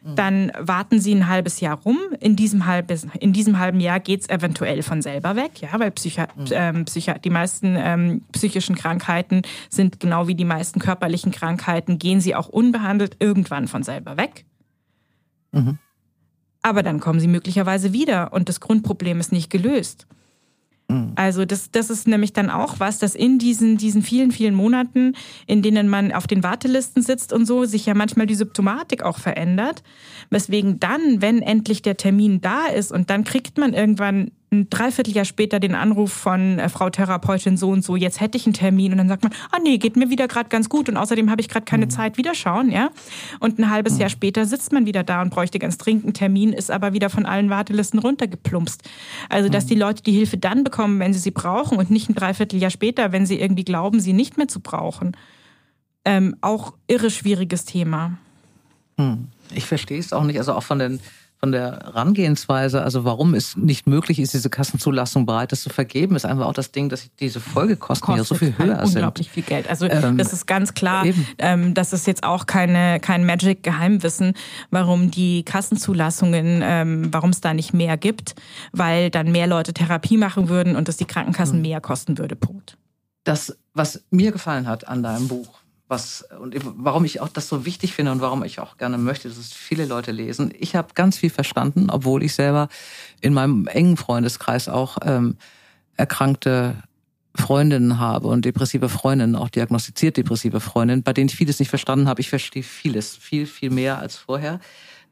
[0.04, 0.16] Mhm.
[0.16, 1.98] Dann warten sie ein halbes Jahr rum.
[2.20, 6.20] In diesem, halbes, in diesem halben Jahr geht's eventuell von selber weg, ja, weil Psychi
[6.20, 6.46] mhm.
[6.50, 12.20] ähm, Psychi die meisten ähm, psychischen Krankheiten sind genau wie die meisten körperlichen Krankheiten, gehen
[12.20, 14.44] sie auch unbehandelt irgendwann von selber weg.
[15.52, 15.78] Mhm.
[16.60, 20.06] Aber dann kommen sie möglicherweise wieder und das Grundproblem ist nicht gelöst.
[20.88, 21.12] Mhm.
[21.16, 25.14] Also das, das ist nämlich dann auch was, dass in diesen, diesen vielen, vielen Monaten,
[25.46, 29.18] in denen man auf den Wartelisten sitzt und so, sich ja manchmal die Symptomatik auch
[29.18, 29.82] verändert.
[30.30, 35.24] Weswegen dann, wenn endlich der Termin da ist und dann kriegt man irgendwann ein Dreivierteljahr
[35.24, 38.92] später den Anruf von äh, Frau Therapeutin so und so, jetzt hätte ich einen Termin
[38.92, 41.40] und dann sagt man, ah nee, geht mir wieder gerade ganz gut und außerdem habe
[41.40, 41.90] ich gerade keine mhm.
[41.90, 42.90] Zeit, wieder schauen, ja.
[43.40, 44.00] Und ein halbes mhm.
[44.00, 47.10] Jahr später sitzt man wieder da und bräuchte ganz dringend einen Termin, ist aber wieder
[47.10, 48.82] von allen Wartelisten runtergeplumpst.
[49.28, 49.68] Also, dass mhm.
[49.68, 53.12] die Leute die Hilfe dann bekommen, wenn sie sie brauchen und nicht ein Dreivierteljahr später,
[53.12, 55.16] wenn sie irgendwie glauben, sie nicht mehr zu brauchen.
[56.04, 58.18] Ähm, auch irre schwieriges Thema.
[58.98, 59.28] Hm.
[59.54, 61.00] Ich verstehe es auch nicht, also auch von den
[61.38, 66.24] von der Herangehensweise, also warum es nicht möglich ist, diese Kassenzulassung breites zu vergeben, ist
[66.24, 68.96] einfach auch das Ding, dass diese Folgekosten ja so viel höher halt sind.
[68.96, 69.68] Unglaublich viel Geld.
[69.68, 71.04] Also ähm, das ist ganz klar,
[71.38, 74.34] ähm, das ist jetzt auch keine kein Magic-Geheimwissen,
[74.70, 78.34] warum die Kassenzulassungen, ähm, warum es da nicht mehr gibt,
[78.72, 81.62] weil dann mehr Leute Therapie machen würden und das die Krankenkassen hm.
[81.62, 82.36] mehr kosten würde.
[82.36, 82.78] Punkt.
[83.24, 87.66] Das, was mir gefallen hat an deinem Buch, was und warum ich auch das so
[87.66, 90.52] wichtig finde und warum ich auch gerne möchte, dass es viele Leute lesen.
[90.58, 92.68] Ich habe ganz viel verstanden, obwohl ich selber
[93.20, 95.36] in meinem engen Freundeskreis auch ähm,
[95.96, 96.82] erkrankte
[97.36, 102.08] Freundinnen habe und depressive Freundinnen, auch diagnostiziert depressive Freundinnen, bei denen ich vieles nicht verstanden
[102.08, 102.20] habe.
[102.20, 104.60] Ich verstehe vieles, viel, viel mehr als vorher.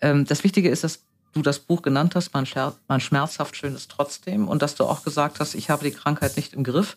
[0.00, 3.74] Ähm, das Wichtige ist, dass du das Buch genannt hast, mein, Scher mein schmerzhaft schön
[3.74, 6.96] ist trotzdem und dass du auch gesagt hast, ich habe die Krankheit nicht im Griff,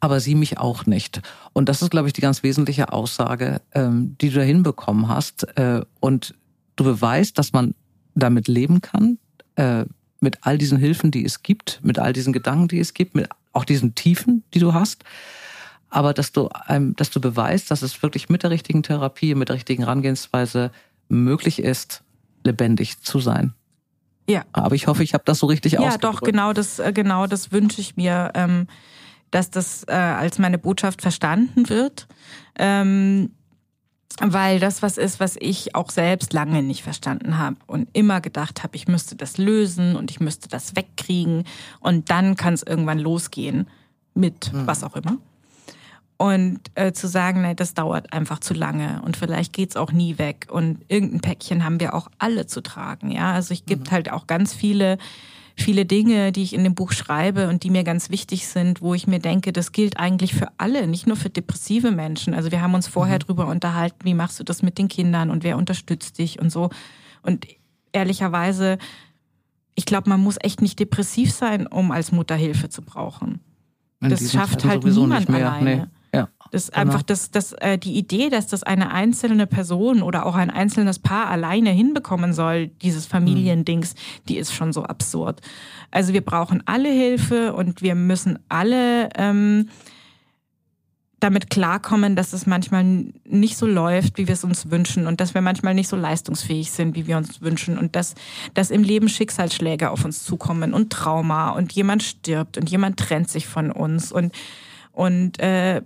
[0.00, 1.22] aber sie mich auch nicht.
[1.52, 5.44] Und das ist, glaube ich, die ganz wesentliche Aussage, ähm, die du da hinbekommen hast.
[5.56, 6.34] Äh, und
[6.76, 7.74] du beweist, dass man
[8.14, 9.18] damit leben kann,
[9.56, 9.84] äh,
[10.20, 13.28] mit all diesen Hilfen, die es gibt, mit all diesen Gedanken, die es gibt, mit
[13.52, 15.04] auch diesen Tiefen, die du hast.
[15.88, 19.48] Aber dass du, ähm, dass du beweist, dass es wirklich mit der richtigen Therapie, mit
[19.48, 20.72] der richtigen Herangehensweise
[21.08, 22.02] möglich ist,
[22.44, 23.54] lebendig zu sein.
[24.28, 24.44] Ja.
[24.52, 26.04] Aber ich hoffe, ich habe das so richtig ja, ausgedrückt.
[26.04, 28.66] Ja, doch, genau das, äh, genau das wünsche ich mir, ähm,
[29.30, 32.08] dass das äh, als meine Botschaft verstanden wird.
[32.58, 33.30] Ähm,
[34.20, 38.62] weil das was ist, was ich auch selbst lange nicht verstanden habe und immer gedacht
[38.62, 41.44] habe, ich müsste das lösen und ich müsste das wegkriegen
[41.80, 43.68] und dann kann es irgendwann losgehen
[44.14, 44.66] mit mhm.
[44.66, 45.18] was auch immer.
[46.18, 50.16] Und äh, zu sagen, nee, das dauert einfach zu lange und vielleicht geht's auch nie
[50.16, 50.46] weg.
[50.50, 53.10] Und irgendein Päckchen haben wir auch alle zu tragen.
[53.10, 53.90] Ja, also ich gibt mhm.
[53.92, 54.96] halt auch ganz viele,
[55.56, 58.94] viele Dinge, die ich in dem Buch schreibe und die mir ganz wichtig sind, wo
[58.94, 62.32] ich mir denke, das gilt eigentlich für alle, nicht nur für depressive Menschen.
[62.32, 63.24] Also wir haben uns vorher mhm.
[63.26, 66.70] drüber unterhalten, wie machst du das mit den Kindern und wer unterstützt dich und so.
[67.20, 67.46] Und
[67.92, 68.78] ehrlicherweise,
[69.74, 73.40] ich glaube, man muss echt nicht depressiv sein, um als Mutter Hilfe zu brauchen.
[74.00, 75.76] In das schafft halt niemand alleine.
[75.76, 75.84] Nee.
[76.50, 76.80] Das genau.
[76.80, 80.98] einfach das, das, äh, die Idee, dass das eine einzelne Person oder auch ein einzelnes
[80.98, 83.94] Paar alleine hinbekommen soll, dieses Familiendings,
[84.28, 85.40] die ist schon so absurd.
[85.90, 89.68] Also wir brauchen alle Hilfe und wir müssen alle ähm,
[91.20, 92.84] damit klarkommen, dass es manchmal
[93.24, 96.70] nicht so läuft, wie wir es uns wünschen und dass wir manchmal nicht so leistungsfähig
[96.70, 98.14] sind, wie wir uns wünschen und dass,
[98.52, 103.30] dass im Leben Schicksalsschläge auf uns zukommen und Trauma und jemand stirbt und jemand trennt
[103.30, 104.34] sich von uns und,
[104.92, 105.80] und äh,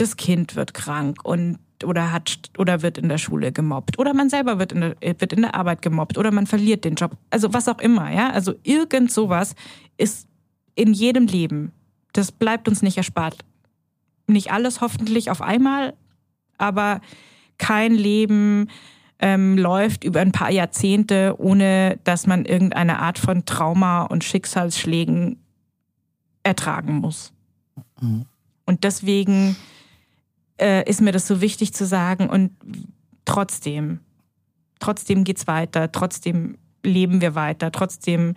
[0.00, 4.30] das Kind wird krank und oder hat oder wird in der Schule gemobbt oder man
[4.30, 7.16] selber wird in der, wird in der Arbeit gemobbt oder man verliert den Job.
[7.30, 8.30] Also was auch immer, ja?
[8.30, 9.54] Also irgend sowas
[9.96, 10.26] ist
[10.74, 11.72] in jedem Leben.
[12.12, 13.44] Das bleibt uns nicht erspart.
[14.26, 15.94] Nicht alles hoffentlich auf einmal,
[16.58, 17.00] aber
[17.58, 18.68] kein Leben
[19.20, 25.42] ähm, läuft über ein paar Jahrzehnte, ohne dass man irgendeine Art von Trauma und Schicksalsschlägen
[26.42, 27.32] ertragen muss.
[28.00, 28.26] Mhm.
[28.64, 29.56] Und deswegen
[30.60, 32.50] äh, ist mir das so wichtig zu sagen und
[33.24, 34.00] trotzdem,
[34.80, 38.34] trotzdem geht's weiter, trotzdem leben wir weiter, trotzdem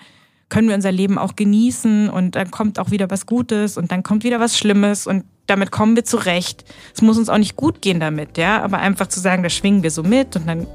[0.49, 4.03] können wir unser Leben auch genießen und dann kommt auch wieder was Gutes und dann
[4.03, 6.65] kommt wieder was Schlimmes und damit kommen wir zurecht.
[6.93, 9.81] Es muss uns auch nicht gut gehen damit, ja, aber einfach zu sagen, da schwingen
[9.81, 10.67] wir so mit und dann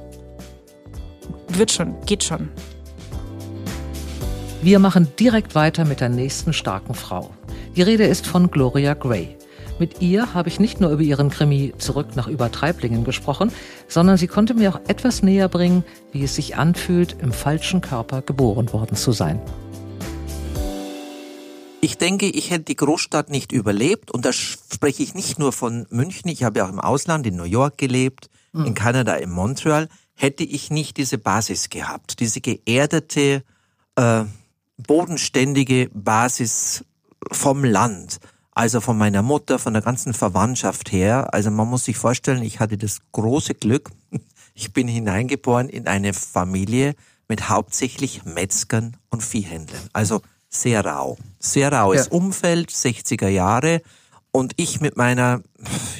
[1.48, 2.48] wird schon, geht schon.
[4.62, 7.30] Wir machen direkt weiter mit der nächsten starken Frau.
[7.76, 9.36] Die Rede ist von Gloria Gray.
[9.78, 13.52] Mit ihr habe ich nicht nur über ihren Krimi Zurück nach Übertreiblingen gesprochen,
[13.88, 18.22] sondern sie konnte mir auch etwas näher bringen, wie es sich anfühlt, im falschen Körper
[18.22, 19.40] geboren worden zu sein.
[21.82, 25.86] Ich denke, ich hätte die Großstadt nicht überlebt und da spreche ich nicht nur von
[25.90, 28.64] München, ich habe ja auch im Ausland, in New York gelebt, mhm.
[28.64, 33.44] in Kanada, in Montreal, hätte ich nicht diese Basis gehabt, diese geerdete,
[33.96, 34.24] äh,
[34.78, 36.84] bodenständige Basis
[37.30, 38.20] vom Land
[38.56, 41.34] also von meiner Mutter, von der ganzen Verwandtschaft her.
[41.34, 43.90] Also man muss sich vorstellen, ich hatte das große Glück,
[44.54, 46.94] ich bin hineingeboren in eine Familie
[47.28, 49.82] mit hauptsächlich Metzgern und Viehhändlern.
[49.92, 51.18] Also sehr rau.
[51.38, 52.12] Sehr raues ja.
[52.12, 53.82] Umfeld, 60er Jahre.
[54.32, 55.42] Und ich mit meiner,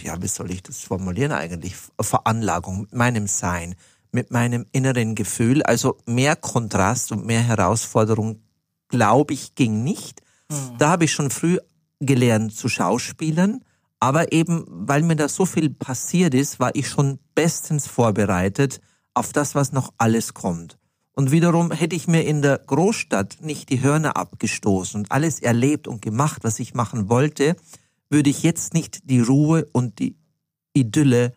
[0.02, 1.74] ja, wie soll ich das formulieren eigentlich?
[2.00, 3.74] Veranlagung, mit meinem Sein,
[4.12, 5.62] mit meinem inneren Gefühl.
[5.62, 8.40] Also mehr Kontrast und mehr Herausforderung,
[8.88, 10.22] glaube ich, ging nicht.
[10.50, 10.78] Mhm.
[10.78, 11.58] Da habe ich schon früh
[12.00, 13.62] gelernt zu schauspielern,
[14.00, 18.80] aber eben, weil mir da so viel passiert ist, war ich schon bestens vorbereitet
[19.14, 20.78] auf das, was noch alles kommt.
[21.12, 25.88] Und wiederum hätte ich mir in der Großstadt nicht die Hörner abgestoßen und alles erlebt
[25.88, 27.56] und gemacht, was ich machen wollte,
[28.10, 30.16] würde ich jetzt nicht die Ruhe und die
[30.74, 31.32] Idylle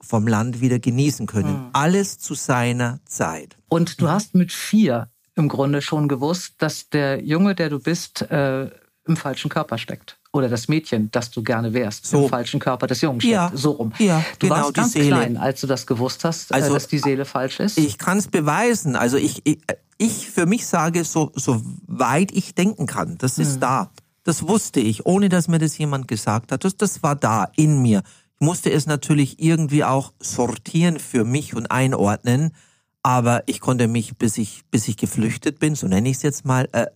[0.00, 1.66] vom Land wieder genießen können.
[1.66, 1.70] Mhm.
[1.72, 3.56] Alles zu seiner Zeit.
[3.68, 8.22] Und du hast mit vier im Grunde schon gewusst, dass der Junge, der du bist,
[8.22, 8.70] äh,
[9.06, 10.18] im falschen Körper steckt.
[10.32, 12.24] Oder das Mädchen, das du gerne wärst, so.
[12.24, 13.32] im falschen Körper des Jungen steckt.
[13.32, 13.50] Ja.
[13.54, 13.92] So rum.
[13.98, 15.08] Ja, du genau, warst ganz Seele.
[15.08, 17.78] klein, als du das gewusst hast, äh, also, dass die Seele falsch ist.
[17.78, 18.96] Ich kann es beweisen.
[18.96, 19.58] Also ich, ich,
[19.98, 23.60] ich für mich sage, so, so weit ich denken kann, das ist hm.
[23.60, 23.90] da.
[24.24, 26.64] Das wusste ich, ohne dass mir das jemand gesagt hat.
[26.64, 28.02] Das, das war da in mir.
[28.36, 32.54] Ich musste es natürlich irgendwie auch sortieren für mich und einordnen.
[33.02, 36.44] Aber ich konnte mich, bis ich, bis ich geflüchtet bin, so nenne ich es jetzt
[36.44, 36.86] mal, äh,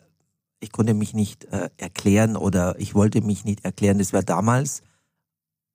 [0.61, 3.99] ich konnte mich nicht äh, erklären oder ich wollte mich nicht erklären.
[3.99, 4.83] Das wäre damals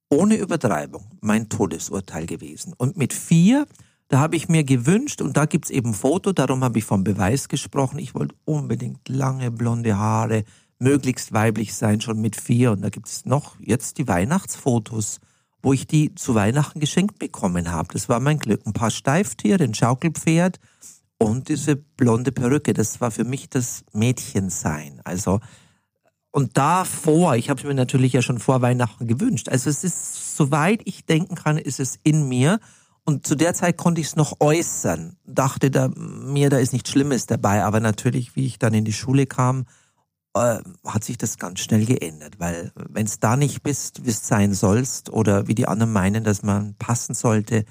[0.10, 2.74] ohne Übertreibung mein Todesurteil gewesen.
[2.78, 3.66] Und mit vier,
[4.10, 7.48] da habe ich mir gewünscht, und da gibt's eben Foto, darum habe ich vom Beweis
[7.48, 10.44] gesprochen, ich wollte unbedingt lange blonde Haare,
[10.80, 12.72] möglichst weiblich sein, schon mit vier.
[12.72, 15.20] Und da gibt's noch jetzt die Weihnachtsfotos,
[15.62, 17.94] wo ich die zu Weihnachten geschenkt bekommen habe.
[17.94, 18.66] Das war mein Glück.
[18.66, 20.60] Ein paar Steiftiere, ein Schaukelpferd
[21.22, 25.02] und diese blonde Perücke, das war für mich das Mädchensein.
[25.04, 25.40] Also
[26.32, 29.50] und davor, ich habe es mir natürlich ja schon vor Weihnachten gewünscht.
[29.50, 32.60] Also es ist, soweit ich denken kann, ist es in mir.
[33.04, 35.18] Und zu der Zeit konnte ich es noch äußern.
[35.26, 37.66] Dachte da mir, da ist nichts Schlimmes dabei.
[37.66, 39.66] Aber natürlich, wie ich dann in die Schule kam,
[40.34, 42.40] äh, hat sich das ganz schnell geändert.
[42.40, 46.24] Weil wenn es da nicht bist, wie es sein sollst, oder wie die anderen meinen,
[46.24, 47.66] dass man passen sollte,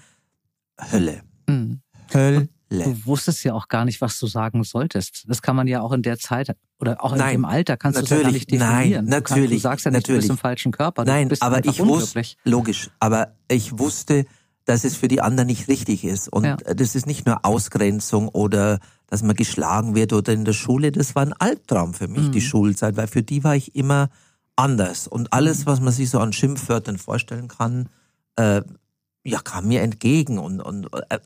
[0.92, 1.22] Hölle.
[1.46, 1.80] Mhm.
[2.12, 2.48] Hölle.
[2.70, 5.24] Du wusstest ja auch gar nicht, was du sagen solltest.
[5.26, 8.02] Das kann man ja auch in der Zeit oder auch nein, im Alter kannst du
[8.02, 9.04] das ja gar nicht definieren.
[9.04, 9.48] Nein, natürlich.
[9.48, 10.26] Du, du sagst ja nicht, natürlich.
[10.26, 11.04] du bist im falschen Körper.
[11.04, 14.24] Nein, aber ich wusste, logisch, aber ich wusste,
[14.64, 16.28] dass es für die anderen nicht richtig ist.
[16.28, 16.56] Und ja.
[16.56, 18.78] das ist nicht nur Ausgrenzung oder
[19.08, 20.92] dass man geschlagen wird oder in der Schule.
[20.92, 22.32] Das war ein Albtraum für mich, mhm.
[22.32, 24.10] die Schulzeit, weil für die war ich immer
[24.54, 25.08] anders.
[25.08, 25.66] Und alles, mhm.
[25.66, 27.88] was man sich so an Schimpfwörtern vorstellen kann,
[28.36, 28.62] äh,
[29.24, 30.38] ja, kam mir entgegen.
[30.38, 31.18] Und, und äh,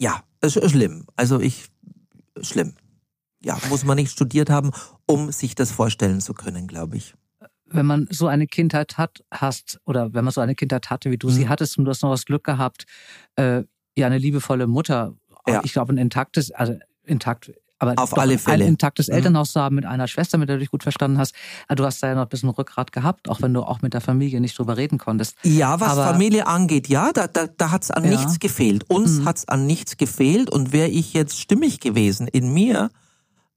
[0.00, 1.06] ja, es ist schlimm.
[1.14, 1.68] Also ich,
[2.40, 2.74] schlimm.
[3.42, 4.72] Ja, muss man nicht studiert haben,
[5.06, 7.14] um sich das vorstellen zu können, glaube ich.
[7.72, 11.18] wenn man so eine Kindheit hat, hast, oder wenn man so eine Kindheit hatte, wie
[11.18, 11.32] du mhm.
[11.32, 12.84] sie hattest, und du hast noch das Glück gehabt,
[13.36, 13.62] äh,
[13.96, 15.14] ja, eine liebevolle Mutter,
[15.46, 15.62] ja.
[15.64, 18.64] ich glaube, ein intaktes, also intakt aber auf alle Fälle.
[18.64, 19.14] ein intaktes mhm.
[19.14, 21.34] Elternhaus zu haben mit einer Schwester, mit der du dich gut verstanden hast.
[21.74, 24.02] Du hast da ja noch ein bisschen Rückgrat gehabt, auch wenn du auch mit der
[24.02, 25.36] Familie nicht drüber reden konntest.
[25.42, 28.10] Ja, was Aber, Familie angeht, ja, da, da, da hat es an ja.
[28.10, 28.84] nichts gefehlt.
[28.88, 29.24] Uns mhm.
[29.24, 30.50] hat es an nichts gefehlt.
[30.50, 32.90] Und wäre ich jetzt stimmig gewesen in mir,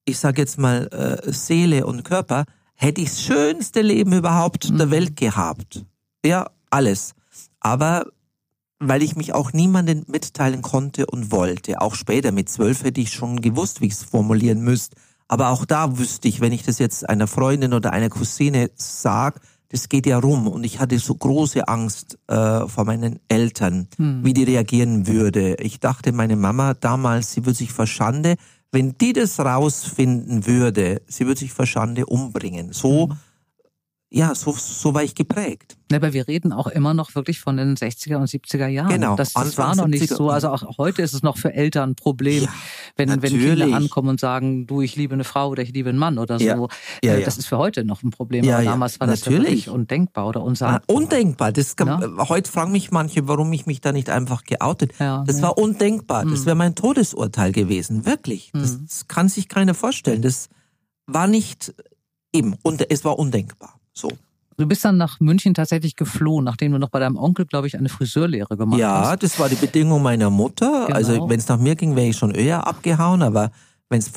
[0.05, 4.77] ich sage jetzt mal äh, Seele und Körper, hätte ich das schönste Leben überhaupt mhm.
[4.77, 5.85] der Welt gehabt.
[6.25, 7.13] Ja, alles.
[7.59, 8.05] Aber
[8.79, 11.81] weil ich mich auch niemanden mitteilen konnte und wollte.
[11.81, 14.95] Auch später mit zwölf hätte ich schon gewusst, wie ich es formulieren müsste.
[15.27, 19.39] Aber auch da wüsste ich, wenn ich das jetzt einer Freundin oder einer Cousine sag,
[19.69, 20.47] das geht ja rum.
[20.47, 24.23] Und ich hatte so große Angst äh, vor meinen Eltern, hm.
[24.23, 25.55] wie die reagieren würde.
[25.55, 28.35] Ich dachte, meine Mama damals, sie würde sich vor Schande,
[28.71, 32.73] wenn die das rausfinden würde, sie würde sich vor Schande umbringen.
[32.73, 33.17] So hm
[34.15, 35.75] ja, so, so war ich geprägt.
[35.91, 38.89] Ja, aber wir reden auch immer noch wirklich von den 60er und 70er Jahren.
[38.89, 39.15] Genau.
[39.15, 40.29] Das, das war noch nicht so.
[40.29, 42.49] Also auch heute ist es noch für Eltern ein Problem, ja,
[42.95, 45.97] wenn, wenn Kinder ankommen und sagen, du, ich liebe eine Frau oder ich liebe einen
[45.97, 46.45] Mann oder so.
[46.45, 46.67] Ja,
[47.03, 48.47] ja, äh, das ist für heute noch ein Problem.
[48.47, 49.67] aber damals war das natürlich.
[49.67, 50.81] undenkbar oder unsagbar.
[50.87, 51.51] Ah, undenkbar.
[51.51, 54.93] Das kann, Heute fragen mich manche, warum ich mich da nicht einfach geoutet.
[54.99, 56.25] das war undenkbar.
[56.25, 56.45] Das hm.
[56.45, 58.05] wäre mein Todesurteil gewesen.
[58.05, 58.51] Wirklich.
[58.53, 58.85] Das, hm.
[58.85, 60.21] das kann sich keiner vorstellen.
[60.21, 60.49] Das
[61.07, 61.73] war nicht
[62.31, 62.55] eben.
[62.61, 63.79] Und es war undenkbar.
[63.93, 64.09] So.
[64.57, 67.77] Du bist dann nach München tatsächlich geflohen, nachdem du noch bei deinem Onkel, glaube ich,
[67.77, 69.07] eine Friseurlehre gemacht ja, hast.
[69.07, 70.85] Ja, das war die Bedingung meiner Mutter.
[70.85, 70.95] Genau.
[70.95, 73.51] Also wenn es nach mir ging, wäre ich schon eher abgehauen, aber
[73.89, 74.11] wenn es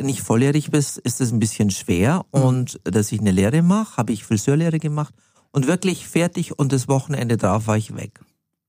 [0.00, 2.24] nicht volljährig bist, ist es ein bisschen schwer.
[2.32, 2.42] Mhm.
[2.42, 5.14] Und dass ich eine Lehre mache, habe ich Friseurlehre gemacht
[5.52, 8.20] und wirklich fertig und das Wochenende drauf war ich weg.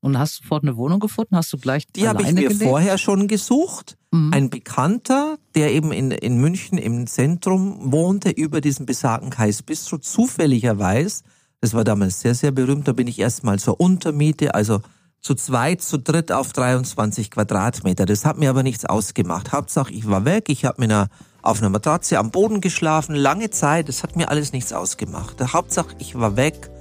[0.01, 1.35] Und hast du sofort eine Wohnung gefunden?
[1.35, 2.63] Hast du gleich Die habe ich mir gelebt?
[2.63, 3.97] vorher schon gesucht.
[4.11, 4.33] Mhm.
[4.33, 9.99] Ein Bekannter, der eben in, in München im Zentrum wohnte, über diesen besagten Kais Bistro,
[9.99, 11.23] zufälligerweise,
[11.61, 14.81] das war damals sehr, sehr berühmt, da bin ich erstmal zur Untermiete, also
[15.21, 18.07] zu zweit, zu dritt auf 23 Quadratmeter.
[18.07, 19.51] Das hat mir aber nichts ausgemacht.
[19.51, 21.09] Hauptsache, ich war weg, ich habe mir
[21.43, 25.39] auf einer Matratze am Boden geschlafen, lange Zeit, das hat mir alles nichts ausgemacht.
[25.53, 26.71] Hauptsache, ich war weg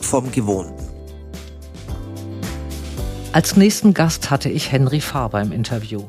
[0.00, 0.95] vom Gewohnten.
[3.36, 6.04] Als nächsten Gast hatte ich Henry Faber im Interview.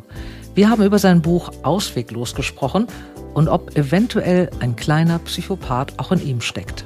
[0.56, 2.88] Wir haben über sein Buch Ausweglos gesprochen
[3.34, 6.86] und ob eventuell ein kleiner Psychopath auch in ihm steckt.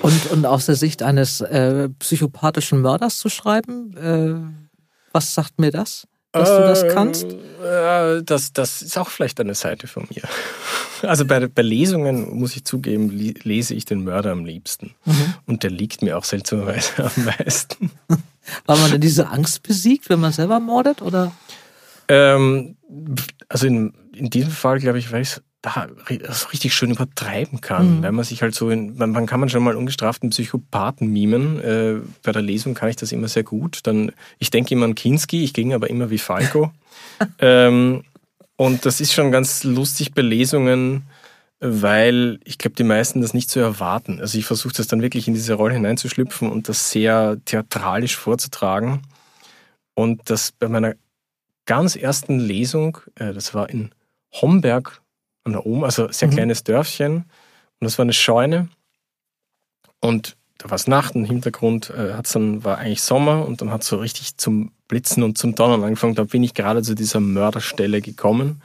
[0.00, 5.72] Und, und aus der Sicht eines äh, psychopathischen Mörders zu schreiben, äh, was sagt mir
[5.72, 6.06] das?
[6.32, 7.24] Dass du das kannst?
[7.24, 10.22] Äh, das, das ist auch vielleicht eine Seite von mir.
[11.02, 14.94] Also bei, bei Lesungen, muss ich zugeben, lese ich den Mörder am liebsten.
[15.06, 15.34] Mhm.
[15.46, 17.90] Und der liegt mir auch seltsamerweise am meisten.
[18.66, 21.32] Weil man denn diese Angst besiegt, wenn man selber mordet, oder?
[22.08, 22.76] Ähm,
[23.48, 25.88] also in, in diesem Fall, glaube ich, weil ich da
[26.22, 28.02] das richtig schön übertreiben kann, mhm.
[28.02, 31.60] weil man sich halt so in, man, man kann man schon mal ungestraften Psychopathen mimen.
[31.60, 33.80] Äh, bei der Lesung kann ich das immer sehr gut.
[33.82, 36.72] Dann, ich denke immer an Kinski, ich ging aber immer wie Falco.
[37.38, 38.04] ähm,
[38.56, 41.04] und das ist schon ganz lustig bei Lesungen,
[41.60, 44.18] weil ich glaube, die meisten das nicht so erwarten.
[44.20, 49.02] Also ich versuche das dann wirklich in diese Rolle hineinzuschlüpfen und das sehr theatralisch vorzutragen.
[49.94, 50.94] Und das bei meiner
[51.66, 53.90] ganz ersten Lesung, äh, das war in
[54.32, 55.02] Homberg
[55.44, 56.32] an der Ohm, also sehr mhm.
[56.32, 57.16] kleines Dörfchen.
[57.16, 58.68] Und das war eine Scheune.
[60.00, 63.70] Und da war es Nacht, im Hintergrund äh, hat's dann, war eigentlich Sommer und dann
[63.70, 66.14] hat es so richtig zum Blitzen und zum Donnern angefangen.
[66.14, 68.62] Da bin ich gerade zu dieser Mörderstelle gekommen.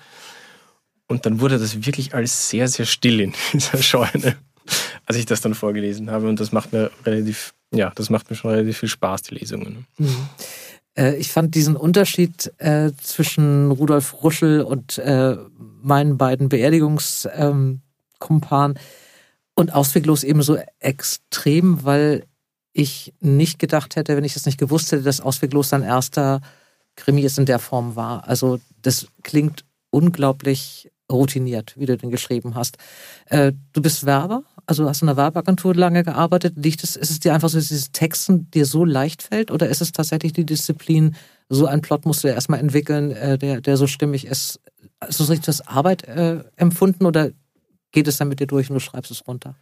[1.08, 4.36] Und dann wurde das wirklich alles sehr, sehr still in dieser Scheune,
[5.06, 6.28] als ich das dann vorgelesen habe.
[6.28, 9.86] Und das macht mir relativ, ja, das macht mir schon relativ viel Spaß, die Lesungen.
[9.98, 10.30] Mhm.
[10.98, 15.38] Äh, ich fand diesen Unterschied äh, zwischen Rudolf Ruschel und äh,
[15.82, 18.84] meinen beiden Beerdigungskumpanen ähm,
[19.56, 22.26] und ausweglos eben so extrem, weil
[22.74, 26.42] ich nicht gedacht hätte, wenn ich das nicht gewusst hätte, dass ausweglos sein erster
[26.96, 28.28] Krimi ist in der Form war.
[28.28, 32.78] Also das klingt unglaublich routiniert, wie du den geschrieben hast.
[33.28, 36.56] Äh, du bist Werber, also hast in einer Werbeagentur lange gearbeitet.
[36.58, 39.68] Liegt es, ist es dir einfach so, dass dieses Texten dir so leicht fällt oder
[39.68, 41.16] ist es tatsächlich die Disziplin,
[41.48, 44.60] so ein Plot musst du erstmal entwickeln, äh, der, der so stimmig ist?
[45.00, 47.30] Hast du so richtig das Arbeit äh, empfunden oder
[47.92, 49.56] geht es dann mit dir durch und du schreibst es runter?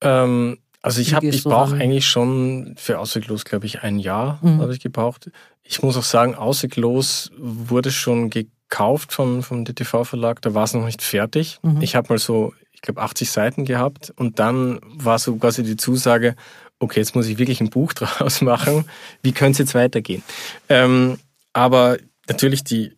[0.00, 4.60] Ähm, also ich habe, ich brauche eigentlich schon für Ausweglos, glaube ich, ein Jahr mhm.
[4.60, 5.30] habe ich gebraucht.
[5.62, 8.30] Ich muss auch sagen, Ausweglos wurde schon
[8.70, 11.58] gekauft vom, vom DTV-Verlag, da war es noch nicht fertig.
[11.62, 11.82] Mhm.
[11.82, 15.76] Ich habe mal so, ich glaube, 80 Seiten gehabt und dann war so quasi die
[15.76, 16.36] Zusage,
[16.78, 18.86] okay, jetzt muss ich wirklich ein Buch draus machen.
[19.22, 20.22] Wie könnte es jetzt weitergehen?
[20.68, 21.18] Ähm,
[21.52, 21.98] aber
[22.28, 22.96] natürlich die,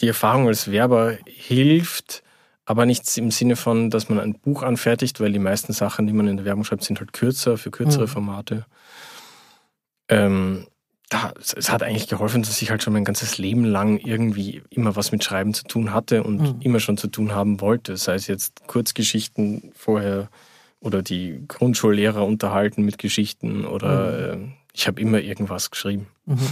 [0.00, 2.22] die Erfahrung als Werber hilft,
[2.64, 6.12] aber nichts im Sinne von, dass man ein Buch anfertigt, weil die meisten Sachen, die
[6.12, 8.08] man in der Werbung schreibt, sind halt kürzer, für kürzere mhm.
[8.08, 8.66] Formate.
[10.08, 10.66] Ähm,
[11.10, 14.94] da, es hat eigentlich geholfen, dass ich halt schon mein ganzes Leben lang irgendwie immer
[14.94, 16.60] was mit Schreiben zu tun hatte und mhm.
[16.60, 17.96] immer schon zu tun haben wollte.
[17.96, 20.28] Sei es jetzt Kurzgeschichten vorher
[20.78, 24.44] oder die Grundschullehrer unterhalten mit Geschichten oder mhm.
[24.44, 26.06] äh, ich habe immer irgendwas geschrieben.
[26.26, 26.48] Mhm.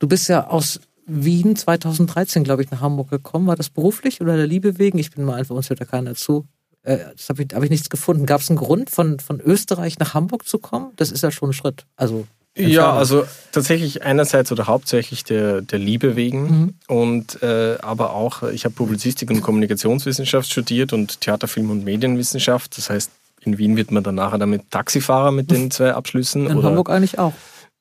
[0.00, 3.46] Du bist ja aus Wien 2013, glaube ich, nach Hamburg gekommen.
[3.46, 4.98] War das beruflich oder der Liebe wegen?
[4.98, 6.44] Ich bin mal einfach, uns hört da keiner zu.
[6.82, 8.26] Äh, das habe ich, hab ich nichts gefunden.
[8.26, 10.90] Gab es einen Grund, von, von Österreich nach Hamburg zu kommen?
[10.96, 11.86] Das ist ja schon ein Schritt.
[11.94, 16.74] Also ja, also tatsächlich einerseits oder hauptsächlich der, der Liebe wegen mhm.
[16.88, 22.76] und äh, aber auch, ich habe Publizistik und Kommunikationswissenschaft studiert und Theaterfilm und Medienwissenschaft.
[22.76, 23.10] Das heißt,
[23.42, 26.46] in Wien wird man dann nachher damit Taxifahrer mit den zwei Abschlüssen.
[26.46, 27.32] In Hamburg eigentlich auch.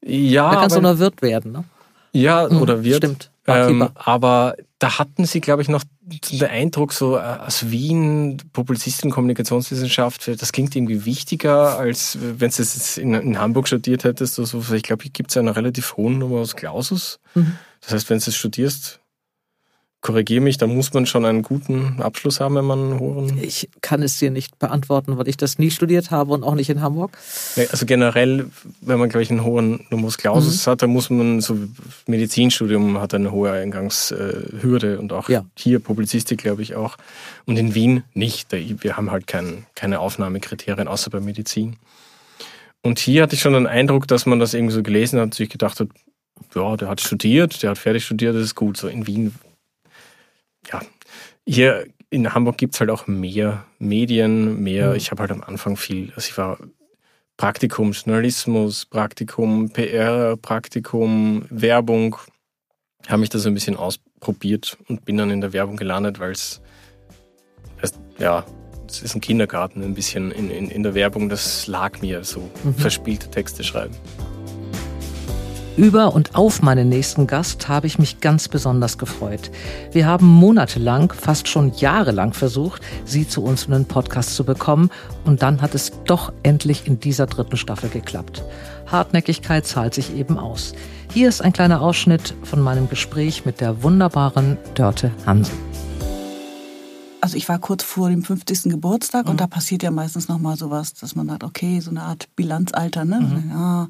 [0.02, 0.52] Ja.
[0.52, 1.64] Da kannst du noch Wirt werden, ne?
[2.12, 2.98] Ja, mhm, oder Wirt.
[2.98, 3.32] Stimmt.
[3.48, 9.12] Ähm, aber da hatten sie, glaube ich, noch den Eindruck, so äh, aus Wien, Publizistin,
[9.12, 14.38] Kommunikationswissenschaft, das klingt irgendwie wichtiger, als wenn du es in, in, Hamburg studiert hättest.
[14.40, 14.74] Oder so.
[14.74, 17.20] Ich glaube, hier gibt es eine relativ hohen Nummer aus Klausus.
[17.34, 17.54] Mhm.
[17.82, 19.00] Das heißt, wenn du es studierst,
[20.02, 23.38] korrigiere mich, da muss man schon einen guten Abschluss haben, wenn man einen hohen.
[23.44, 26.70] Ich kann es dir nicht beantworten, weil ich das nie studiert habe und auch nicht
[26.70, 27.18] in Hamburg.
[27.72, 30.72] Also generell, wenn man, glaube ich, einen hohen Numerus Clausus mhm.
[30.72, 31.58] hat, dann muss man so
[32.08, 35.46] Medizinstudium hat eine hohe Eingangshürde und auch ja.
[35.58, 36.96] hier Publizistik, glaube ich, auch.
[37.46, 38.54] Und in Wien nicht.
[38.54, 41.76] Wir haben halt kein, keine Aufnahmekriterien, außer bei Medizin.
[42.82, 45.34] Und hier hatte ich schon den Eindruck, dass man das irgendwie so gelesen hat und
[45.34, 45.90] sich gedacht hat,
[46.56, 48.78] ja, der hat studiert, der hat fertig studiert, das ist gut.
[48.78, 49.34] So in Wien
[50.72, 50.82] ja,
[51.48, 54.92] hier in Hamburg gibt es halt auch mehr Medien, mehr.
[54.92, 54.96] Mhm.
[54.96, 56.58] Ich habe halt am Anfang viel, also ich war
[57.38, 62.18] Praktikum Journalismus, Praktikum PR, Praktikum Werbung,
[63.08, 66.32] habe mich da so ein bisschen ausprobiert und bin dann in der Werbung gelandet, weil
[66.32, 66.62] es,
[68.18, 68.46] ja,
[68.88, 72.50] es ist ein Kindergarten ein bisschen in, in, in der Werbung, das lag mir so,
[72.64, 72.74] mhm.
[72.74, 73.96] verspielte Texte schreiben.
[75.80, 79.50] Über und auf meinen nächsten Gast habe ich mich ganz besonders gefreut.
[79.94, 84.92] Wir haben monatelang, fast schon jahrelang versucht, sie zu uns in den Podcast zu bekommen
[85.24, 88.44] und dann hat es doch endlich in dieser dritten Staffel geklappt.
[88.88, 90.74] Hartnäckigkeit zahlt sich eben aus.
[91.14, 95.58] Hier ist ein kleiner Ausschnitt von meinem Gespräch mit der wunderbaren Dörte Hansen.
[97.22, 98.64] Also ich war kurz vor dem 50.
[98.64, 99.32] Geburtstag mhm.
[99.32, 103.06] und da passiert ja meistens nochmal sowas, dass man sagt, okay, so eine Art Bilanzalter,
[103.06, 103.22] ne?
[103.22, 103.52] Mhm.
[103.52, 103.88] Ja,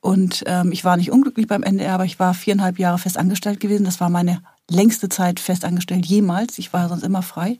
[0.00, 3.60] und ähm, ich war nicht unglücklich beim NDR, aber ich war viereinhalb Jahre fest angestellt
[3.60, 3.84] gewesen.
[3.84, 6.58] Das war meine längste Zeit fest angestellt jemals.
[6.58, 7.58] Ich war sonst immer frei.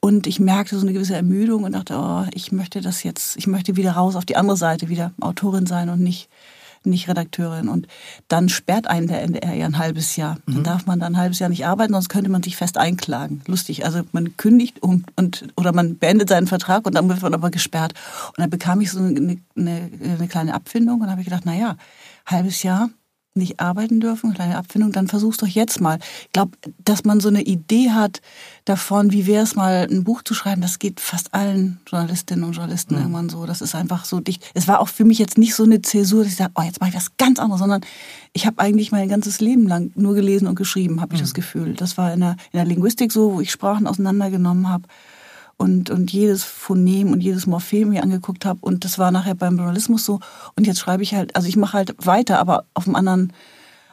[0.00, 3.46] Und ich merkte so eine gewisse Ermüdung und dachte, oh, ich möchte das jetzt, ich
[3.46, 6.30] möchte wieder raus auf die andere Seite, wieder Autorin sein und nicht
[6.84, 7.68] nicht Redakteurin.
[7.68, 7.86] Und
[8.28, 10.38] dann sperrt einen der NDR ja ein halbes Jahr.
[10.46, 10.64] Dann mhm.
[10.64, 13.42] darf man dann ein halbes Jahr nicht arbeiten, sonst könnte man sich fest einklagen.
[13.46, 13.84] Lustig.
[13.84, 17.50] Also man kündigt und, und oder man beendet seinen Vertrag und dann wird man aber
[17.50, 17.94] gesperrt.
[18.28, 21.54] Und dann bekam ich so eine, eine, eine kleine Abfindung und habe ich gedacht, na
[21.54, 21.76] ja,
[22.26, 22.90] halbes Jahr
[23.34, 25.98] nicht arbeiten dürfen, kleine Abfindung, dann versuch's doch jetzt mal.
[26.22, 26.52] Ich glaube,
[26.84, 28.20] dass man so eine Idee hat
[28.64, 32.52] davon, wie wäre es mal, ein Buch zu schreiben, das geht fast allen Journalistinnen und
[32.52, 33.00] Journalisten mhm.
[33.02, 33.46] irgendwann so.
[33.46, 34.50] Das ist einfach so dicht.
[34.54, 36.80] Es war auch für mich jetzt nicht so eine Zäsur, dass ich sage, oh, jetzt
[36.80, 37.82] mache ich was ganz anderes, sondern
[38.32, 41.24] ich habe eigentlich mein ganzes Leben lang nur gelesen und geschrieben, habe ich mhm.
[41.24, 41.74] das Gefühl.
[41.74, 44.88] Das war in der, in der Linguistik so, wo ich Sprachen auseinandergenommen habe
[45.60, 48.60] und, und jedes Phonem und jedes Morphem mir angeguckt habe.
[48.62, 50.18] Und das war nachher beim Journalismus so.
[50.56, 53.34] Und jetzt schreibe ich halt, also ich mache halt weiter, aber auf einem anderen,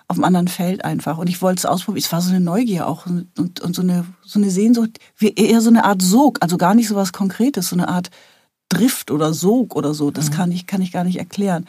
[0.07, 1.17] auf einem anderen Feld einfach.
[1.17, 2.05] Und ich wollte es ausprobieren.
[2.05, 5.33] Es war so eine Neugier auch und, und, und so, eine, so eine Sehnsucht, wie
[5.33, 8.11] eher so eine Art Sog, also gar nicht so was Konkretes, so eine Art
[8.69, 10.09] Drift oder Sog oder so.
[10.09, 10.35] Das mhm.
[10.35, 11.65] kann ich, kann ich gar nicht erklären.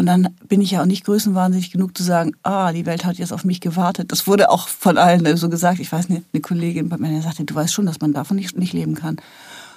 [0.00, 3.18] Und dann bin ich ja auch nicht größenwahnsinnig genug zu sagen, ah, die Welt hat
[3.18, 4.10] jetzt auf mich gewartet.
[4.10, 5.78] Das wurde auch von allen so gesagt.
[5.78, 8.56] Ich weiß nicht, eine Kollegin bei mir sagte, du weißt schon, dass man davon nicht,
[8.56, 9.18] nicht leben kann.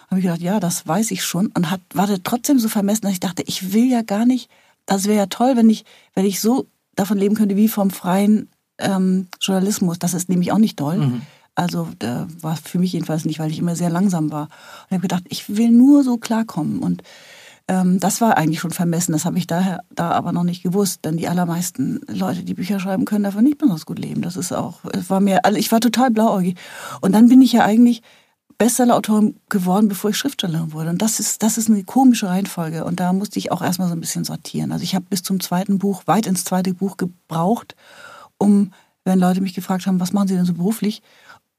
[0.10, 1.48] Habe ich gedacht, ja, das weiß ich schon.
[1.48, 4.50] Und hat, war trotzdem so vermessen, dass ich dachte, ich will ja gar nicht,
[4.86, 8.48] das wäre ja toll, wenn ich, wenn ich so davon leben könnte wie vom freien
[8.78, 10.00] ähm, Journalismus.
[10.00, 11.00] Das ist nämlich auch nicht toll.
[11.00, 11.22] Mhm.
[11.56, 14.44] Also da war für mich jedenfalls nicht, weil ich immer sehr langsam war.
[14.44, 16.80] Und ich habe gedacht, ich will nur so klarkommen.
[16.80, 17.04] Und
[18.00, 19.14] das war eigentlich schon vermessen.
[19.14, 22.80] Das habe ich daher da aber noch nicht gewusst, denn die allermeisten Leute, die Bücher
[22.80, 24.22] schreiben können, davon nicht besonders gut leben.
[24.22, 26.58] Das ist auch, es war mir, ich war total blauäugig.
[27.02, 28.02] Und dann bin ich ja eigentlich
[28.58, 30.90] Bestsellerautorin geworden, bevor ich Schriftstellerin wurde.
[30.90, 32.86] Und das ist, das ist eine komische Reihenfolge.
[32.86, 34.72] Und da musste ich auch erstmal so ein bisschen sortieren.
[34.72, 37.76] Also ich habe bis zum zweiten Buch, weit ins zweite Buch gebraucht,
[38.38, 38.72] um,
[39.06, 41.02] wenn Leute mich gefragt haben, was machen Sie denn so beruflich?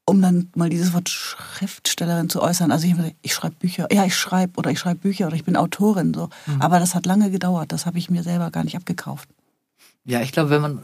[0.05, 2.71] Um dann mal dieses Wort Schriftstellerin zu äußern.
[2.71, 5.55] Also ich, ich schreibe Bücher, ja, ich schreibe oder ich schreibe Bücher oder ich bin
[5.55, 6.13] Autorin.
[6.13, 6.29] So.
[6.45, 6.61] Mhm.
[6.61, 7.71] Aber das hat lange gedauert.
[7.71, 9.27] Das habe ich mir selber gar nicht abgekauft.
[10.05, 10.81] Ja, ich glaube, wenn man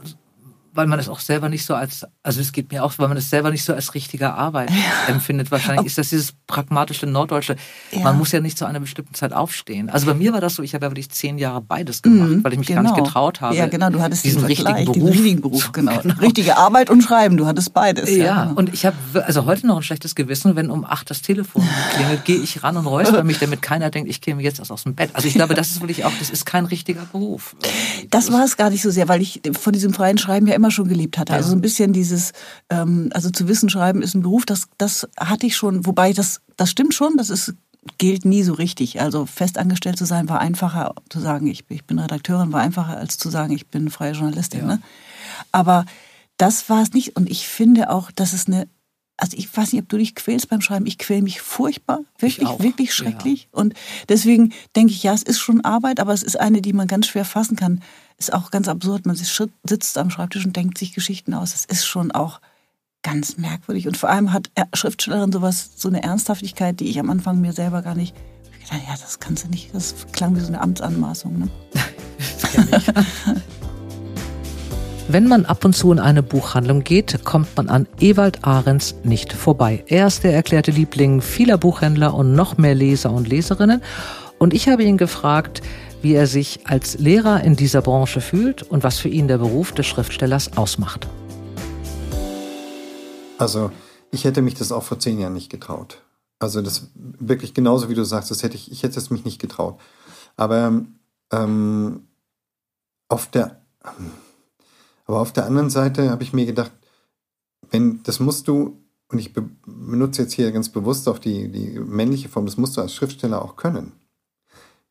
[0.74, 3.16] weil man es auch selber nicht so als, also es geht mir auch, weil man
[3.16, 5.12] es selber nicht so als richtige Arbeit ja.
[5.12, 5.50] empfindet.
[5.50, 7.56] Wahrscheinlich ist das dieses pragmatische Norddeutsche.
[7.90, 8.00] Ja.
[8.00, 9.90] Man muss ja nicht zu einer bestimmten Zeit aufstehen.
[9.90, 12.44] Also bei mir war das so, ich habe ja wirklich zehn Jahre beides gemacht, mhm,
[12.44, 12.78] weil ich mich genau.
[12.78, 13.06] gar nicht genau.
[13.06, 13.54] getraut habe.
[13.54, 14.94] Ja, genau, du hattest diesen richtigen Beruf.
[14.94, 15.98] Diesen richtigen Beruf, genau.
[15.98, 16.14] genau.
[16.20, 18.10] Richtige Arbeit und Schreiben, du hattest beides.
[18.10, 18.44] Ja, ja.
[18.44, 18.58] Genau.
[18.58, 18.96] und ich habe
[19.26, 22.78] also heute noch ein schlechtes Gewissen, wenn um acht das Telefon klingelt, gehe ich ran
[22.78, 25.10] und räusper mich, damit keiner denkt, ich käme jetzt erst aus dem Bett.
[25.12, 27.56] Also ich glaube, das ist wirklich auch, das ist kein richtiger Beruf.
[28.08, 30.61] Das war es gar nicht so sehr, weil ich von diesem freien Schreiben ja immer
[30.70, 31.32] schon geliebt hatte.
[31.32, 32.32] Also so ein bisschen dieses,
[32.70, 36.40] ähm, also zu wissen, schreiben ist ein Beruf, das, das hatte ich schon, wobei das,
[36.56, 37.54] das stimmt schon, das ist
[37.98, 39.00] gilt nie so richtig.
[39.00, 43.18] Also festangestellt zu sein war einfacher zu sagen, ich, ich bin Redakteurin, war einfacher als
[43.18, 44.60] zu sagen, ich bin freie Journalistin.
[44.60, 44.66] Ja.
[44.66, 44.82] Ne?
[45.50, 45.84] Aber
[46.36, 47.16] das war es nicht.
[47.16, 48.68] Und ich finde auch, dass es eine,
[49.22, 50.84] also ich weiß nicht, ob du dich quälst beim Schreiben.
[50.84, 53.42] Ich quäle mich furchtbar, wirklich, wirklich schrecklich.
[53.52, 53.60] Ja.
[53.60, 53.74] Und
[54.08, 57.06] deswegen denke ich, ja, es ist schon Arbeit, aber es ist eine, die man ganz
[57.06, 57.80] schwer fassen kann
[58.22, 59.06] ist auch ganz absurd.
[59.06, 61.52] Man sitzt am Schreibtisch und denkt sich Geschichten aus.
[61.52, 62.40] Das ist schon auch
[63.02, 63.88] ganz merkwürdig.
[63.88, 67.82] Und vor allem hat Schriftstellerin sowas, so eine Ernsthaftigkeit, die ich am Anfang mir selber
[67.82, 68.14] gar nicht.
[68.60, 69.74] Ich dachte, ja, das kannst du nicht.
[69.74, 71.38] Das klang wie so eine Amtsanmaßung.
[71.38, 71.48] Ne?
[75.08, 79.32] Wenn man ab und zu in eine Buchhandlung geht, kommt man an Ewald Ahrens nicht
[79.32, 79.84] vorbei.
[79.88, 83.82] Er ist der erklärte Liebling vieler Buchhändler und noch mehr Leser und Leserinnen.
[84.38, 85.60] Und ich habe ihn gefragt,
[86.02, 89.72] wie er sich als Lehrer in dieser Branche fühlt und was für ihn der Beruf
[89.72, 91.08] des Schriftstellers ausmacht.
[93.38, 93.72] Also
[94.12, 96.00] ich hätte mich das auch vor zehn Jahren nicht getraut.
[96.38, 99.40] Also das wirklich genauso wie du sagst, das hätte ich, ich hätte es mich nicht
[99.40, 99.80] getraut.
[100.36, 100.80] Aber
[101.32, 102.06] ähm,
[103.08, 103.62] auf der
[105.12, 106.72] aber auf der anderen Seite habe ich mir gedacht,
[107.70, 112.30] wenn das musst du und ich benutze jetzt hier ganz bewusst auch die, die männliche
[112.30, 113.92] Form, das musst du als Schriftsteller auch können.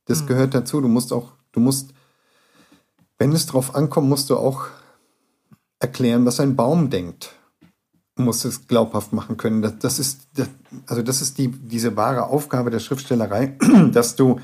[0.06, 0.28] Das mhm.
[0.28, 0.80] gehört dazu.
[0.80, 1.96] Du musst auch, du musst,
[3.18, 4.68] wenn es drauf ankommt, musst du auch
[5.80, 7.34] erklären, was ein Baum denkt.
[8.16, 9.64] Du musst es glaubhaft machen können.
[9.64, 10.50] Das, das ist, das,
[10.86, 13.58] also das ist die, diese wahre Aufgabe der Schriftstellerei,
[13.92, 14.40] dass du,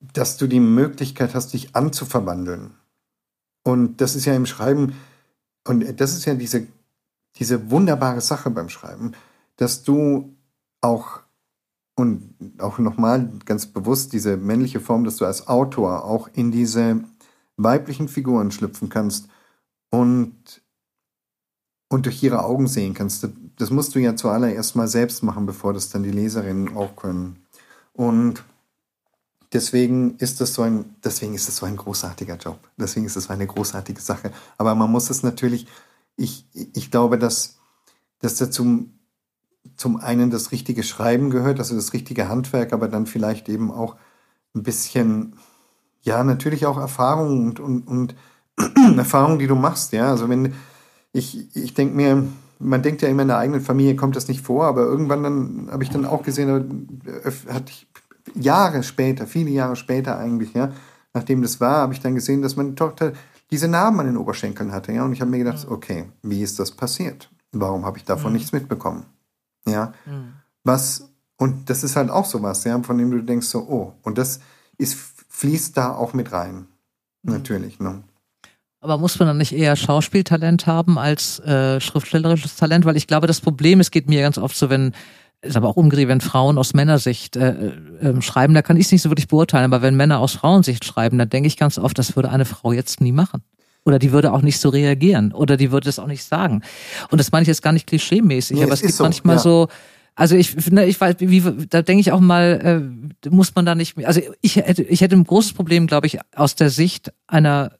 [0.00, 2.74] dass du die Möglichkeit hast, dich anzuverwandeln.
[3.64, 4.94] Und das ist ja im Schreiben,
[5.66, 6.66] und das ist ja diese,
[7.36, 9.12] diese wunderbare Sache beim Schreiben,
[9.56, 10.34] dass du
[10.80, 11.20] auch
[11.94, 17.04] und auch nochmal ganz bewusst diese männliche Form, dass du als Autor auch in diese
[17.56, 19.28] weiblichen Figuren schlüpfen kannst
[19.90, 20.62] und,
[21.90, 23.28] und durch ihre Augen sehen kannst.
[23.56, 27.44] Das musst du ja zuallererst mal selbst machen, bevor das dann die Leserinnen auch können.
[27.92, 28.42] Und
[29.52, 32.58] deswegen ist das so ein, deswegen ist das so ein großartiger Job.
[32.76, 34.32] Deswegen ist das so eine großartige Sache.
[34.58, 35.66] Aber man muss es natürlich,
[36.16, 37.58] ich, ich glaube, dass,
[38.20, 38.88] dass dazu
[39.76, 43.96] zum einen das richtige Schreiben gehört, also das richtige Handwerk, aber dann vielleicht eben auch
[44.54, 45.36] ein bisschen,
[46.02, 48.14] ja, natürlich auch Erfahrung und, und, und
[48.98, 50.10] Erfahrung, die du machst, ja.
[50.10, 50.54] Also wenn,
[51.12, 52.26] ich, ich denke mir,
[52.58, 55.68] man denkt ja immer in der eigenen Familie kommt das nicht vor, aber irgendwann dann
[55.70, 57.02] habe ich dann auch gesehen,
[57.48, 57.86] hatte ich
[58.34, 60.72] Jahre später, viele Jahre später eigentlich, ja,
[61.14, 63.12] nachdem das war, habe ich dann gesehen, dass meine Tochter
[63.50, 66.58] diese Narben an den Oberschenkeln hatte, ja, und ich habe mir gedacht, okay, wie ist
[66.58, 67.30] das passiert?
[67.52, 68.38] Warum habe ich davon mhm.
[68.38, 69.04] nichts mitbekommen?
[69.66, 69.92] Ja.
[70.06, 70.32] Mhm.
[70.64, 74.16] Was, und das ist halt auch sowas, ja, von dem du denkst so, oh, und
[74.16, 74.40] das
[74.78, 74.96] ist,
[75.28, 76.66] fließt da auch mit rein.
[77.22, 77.32] Mhm.
[77.32, 78.02] Natürlich, ne?
[78.80, 82.84] Aber muss man dann nicht eher Schauspieltalent haben als äh, schriftstellerisches Talent?
[82.84, 84.92] Weil ich glaube, das Problem, es geht mir ganz oft so, wenn,
[85.42, 88.92] ist aber auch umgedreht, wenn Frauen aus Männersicht äh, äh, schreiben, da kann ich es
[88.92, 91.98] nicht so wirklich beurteilen, aber wenn Männer aus Frauensicht schreiben, dann denke ich ganz oft,
[91.98, 93.42] das würde eine Frau jetzt nie machen.
[93.84, 95.32] Oder die würde auch nicht so reagieren.
[95.32, 96.62] Oder die würde es auch nicht sagen.
[97.10, 99.36] Und das meine ich jetzt gar nicht klischeemäßig, nee, aber es, es gibt so, manchmal
[99.36, 99.42] ja.
[99.42, 99.68] so,
[100.14, 101.40] also ich finde, ich weiß, wie,
[101.70, 102.92] da denke ich auch mal,
[103.24, 104.06] äh, muss man da nicht mehr.
[104.06, 107.72] Also ich hätte, ich hätte ein großes Problem, glaube ich, aus der Sicht einer,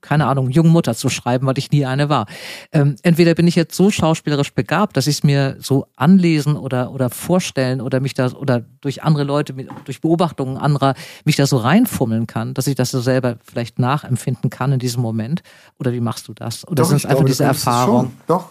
[0.00, 2.26] keine Ahnung, jungen Mutter zu schreiben, weil ich nie eine war.
[2.72, 6.90] Ähm, entweder bin ich jetzt so schauspielerisch begabt, dass ich es mir so anlesen oder
[6.90, 9.54] oder vorstellen oder mich da oder durch andere Leute,
[9.84, 10.94] durch Beobachtungen anderer
[11.24, 15.02] mich da so reinfummeln kann, dass ich das so selber vielleicht nachempfinden kann in diesem
[15.02, 15.42] Moment.
[15.78, 16.66] Oder wie machst du das?
[16.66, 18.10] Oder sind es einfach diese Erfahrung?
[18.26, 18.50] Doch,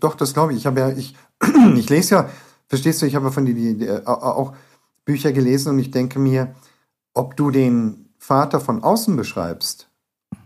[0.00, 0.58] doch, das glaube ich.
[0.58, 1.14] Ich habe ja, ich,
[1.76, 2.30] ich lese ja
[2.68, 4.54] Verstehst du, ich habe von dir die, die, äh, auch
[5.04, 6.54] Bücher gelesen und ich denke mir,
[7.14, 9.88] ob du den Vater von außen beschreibst,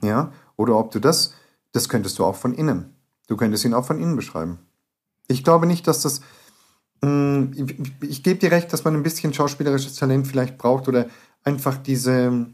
[0.02, 1.34] ja, oder ob du das,
[1.72, 2.94] das könntest du auch von innen.
[3.26, 4.58] Du könntest ihn auch von innen beschreiben.
[5.26, 6.20] Ich glaube nicht, dass das,
[7.00, 11.06] mh, ich, ich gebe dir recht, dass man ein bisschen schauspielerisches Talent vielleicht braucht oder
[11.42, 12.46] einfach diese,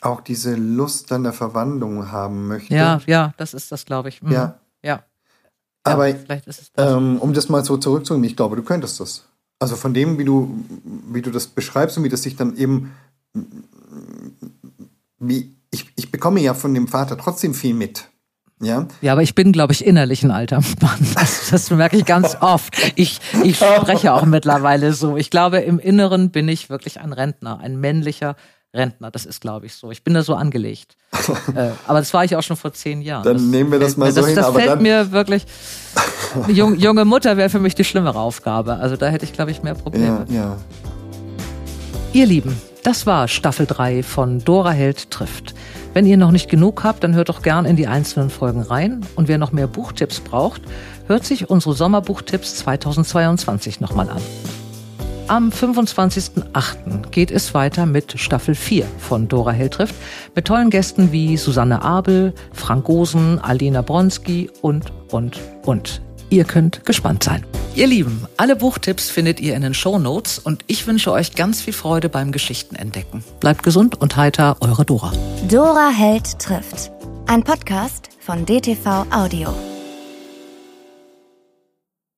[0.00, 2.74] auch diese Lust an der Verwandlung haben möchte.
[2.74, 4.22] Ja, ja, das ist das, glaube ich.
[4.22, 4.32] Mhm.
[4.32, 4.60] Ja.
[4.82, 5.02] Ja.
[5.84, 6.72] Aber das.
[6.76, 9.24] Ähm, um das mal so zurückzunehmen, ich glaube, du könntest das.
[9.58, 10.64] Also von dem, wie du,
[11.12, 12.92] wie du das beschreibst und wie das sich dann eben,
[15.18, 18.08] wie ich, ich, bekomme ja von dem Vater trotzdem viel mit.
[18.60, 21.06] Ja, Ja, aber ich bin, glaube ich, innerlich ein alter Mann.
[21.14, 22.74] Das, das merke ich ganz oft.
[22.96, 25.16] Ich, ich spreche auch mittlerweile so.
[25.16, 28.36] Ich glaube, im Inneren bin ich wirklich ein Rentner, ein männlicher
[28.74, 29.10] Rentner.
[29.10, 29.90] Das ist, glaube ich, so.
[29.90, 30.96] Ich bin da so angelegt.
[31.54, 33.22] äh, aber das war ich auch schon vor zehn Jahren.
[33.24, 35.46] Dann nehmen wir das mal mir- so das, hin, Das aber fällt dann- mir wirklich.
[36.48, 38.74] Jung, junge Mutter wäre für mich die schlimmere Aufgabe.
[38.74, 40.26] Also da hätte ich, glaube ich, mehr Probleme.
[40.28, 40.56] ja, ja.
[42.12, 45.54] Ihr Lieben, das war Staffel 3 von Dora Held trifft.
[45.94, 49.04] Wenn ihr noch nicht genug habt, dann hört doch gern in die einzelnen Folgen rein.
[49.16, 50.62] Und wer noch mehr Buchtipps braucht,
[51.06, 54.20] hört sich unsere Sommerbuchtipps 2022 nochmal an.
[55.26, 57.08] Am 25.08.
[57.10, 59.94] geht es weiter mit Staffel 4 von Dora Held trifft
[60.34, 66.02] mit tollen Gästen wie Susanne Abel, Frank Gosen, Alina Bronski und, und, und.
[66.28, 67.44] Ihr könnt gespannt sein.
[67.74, 71.72] Ihr Lieben, alle Buchtipps findet ihr in den Shownotes und ich wünsche euch ganz viel
[71.72, 73.24] Freude beim Geschichtenentdecken.
[73.40, 75.12] Bleibt gesund und heiter, eure Dora.
[75.48, 76.92] Dora Held trifft.
[77.26, 79.73] Ein Podcast von DTV Audio.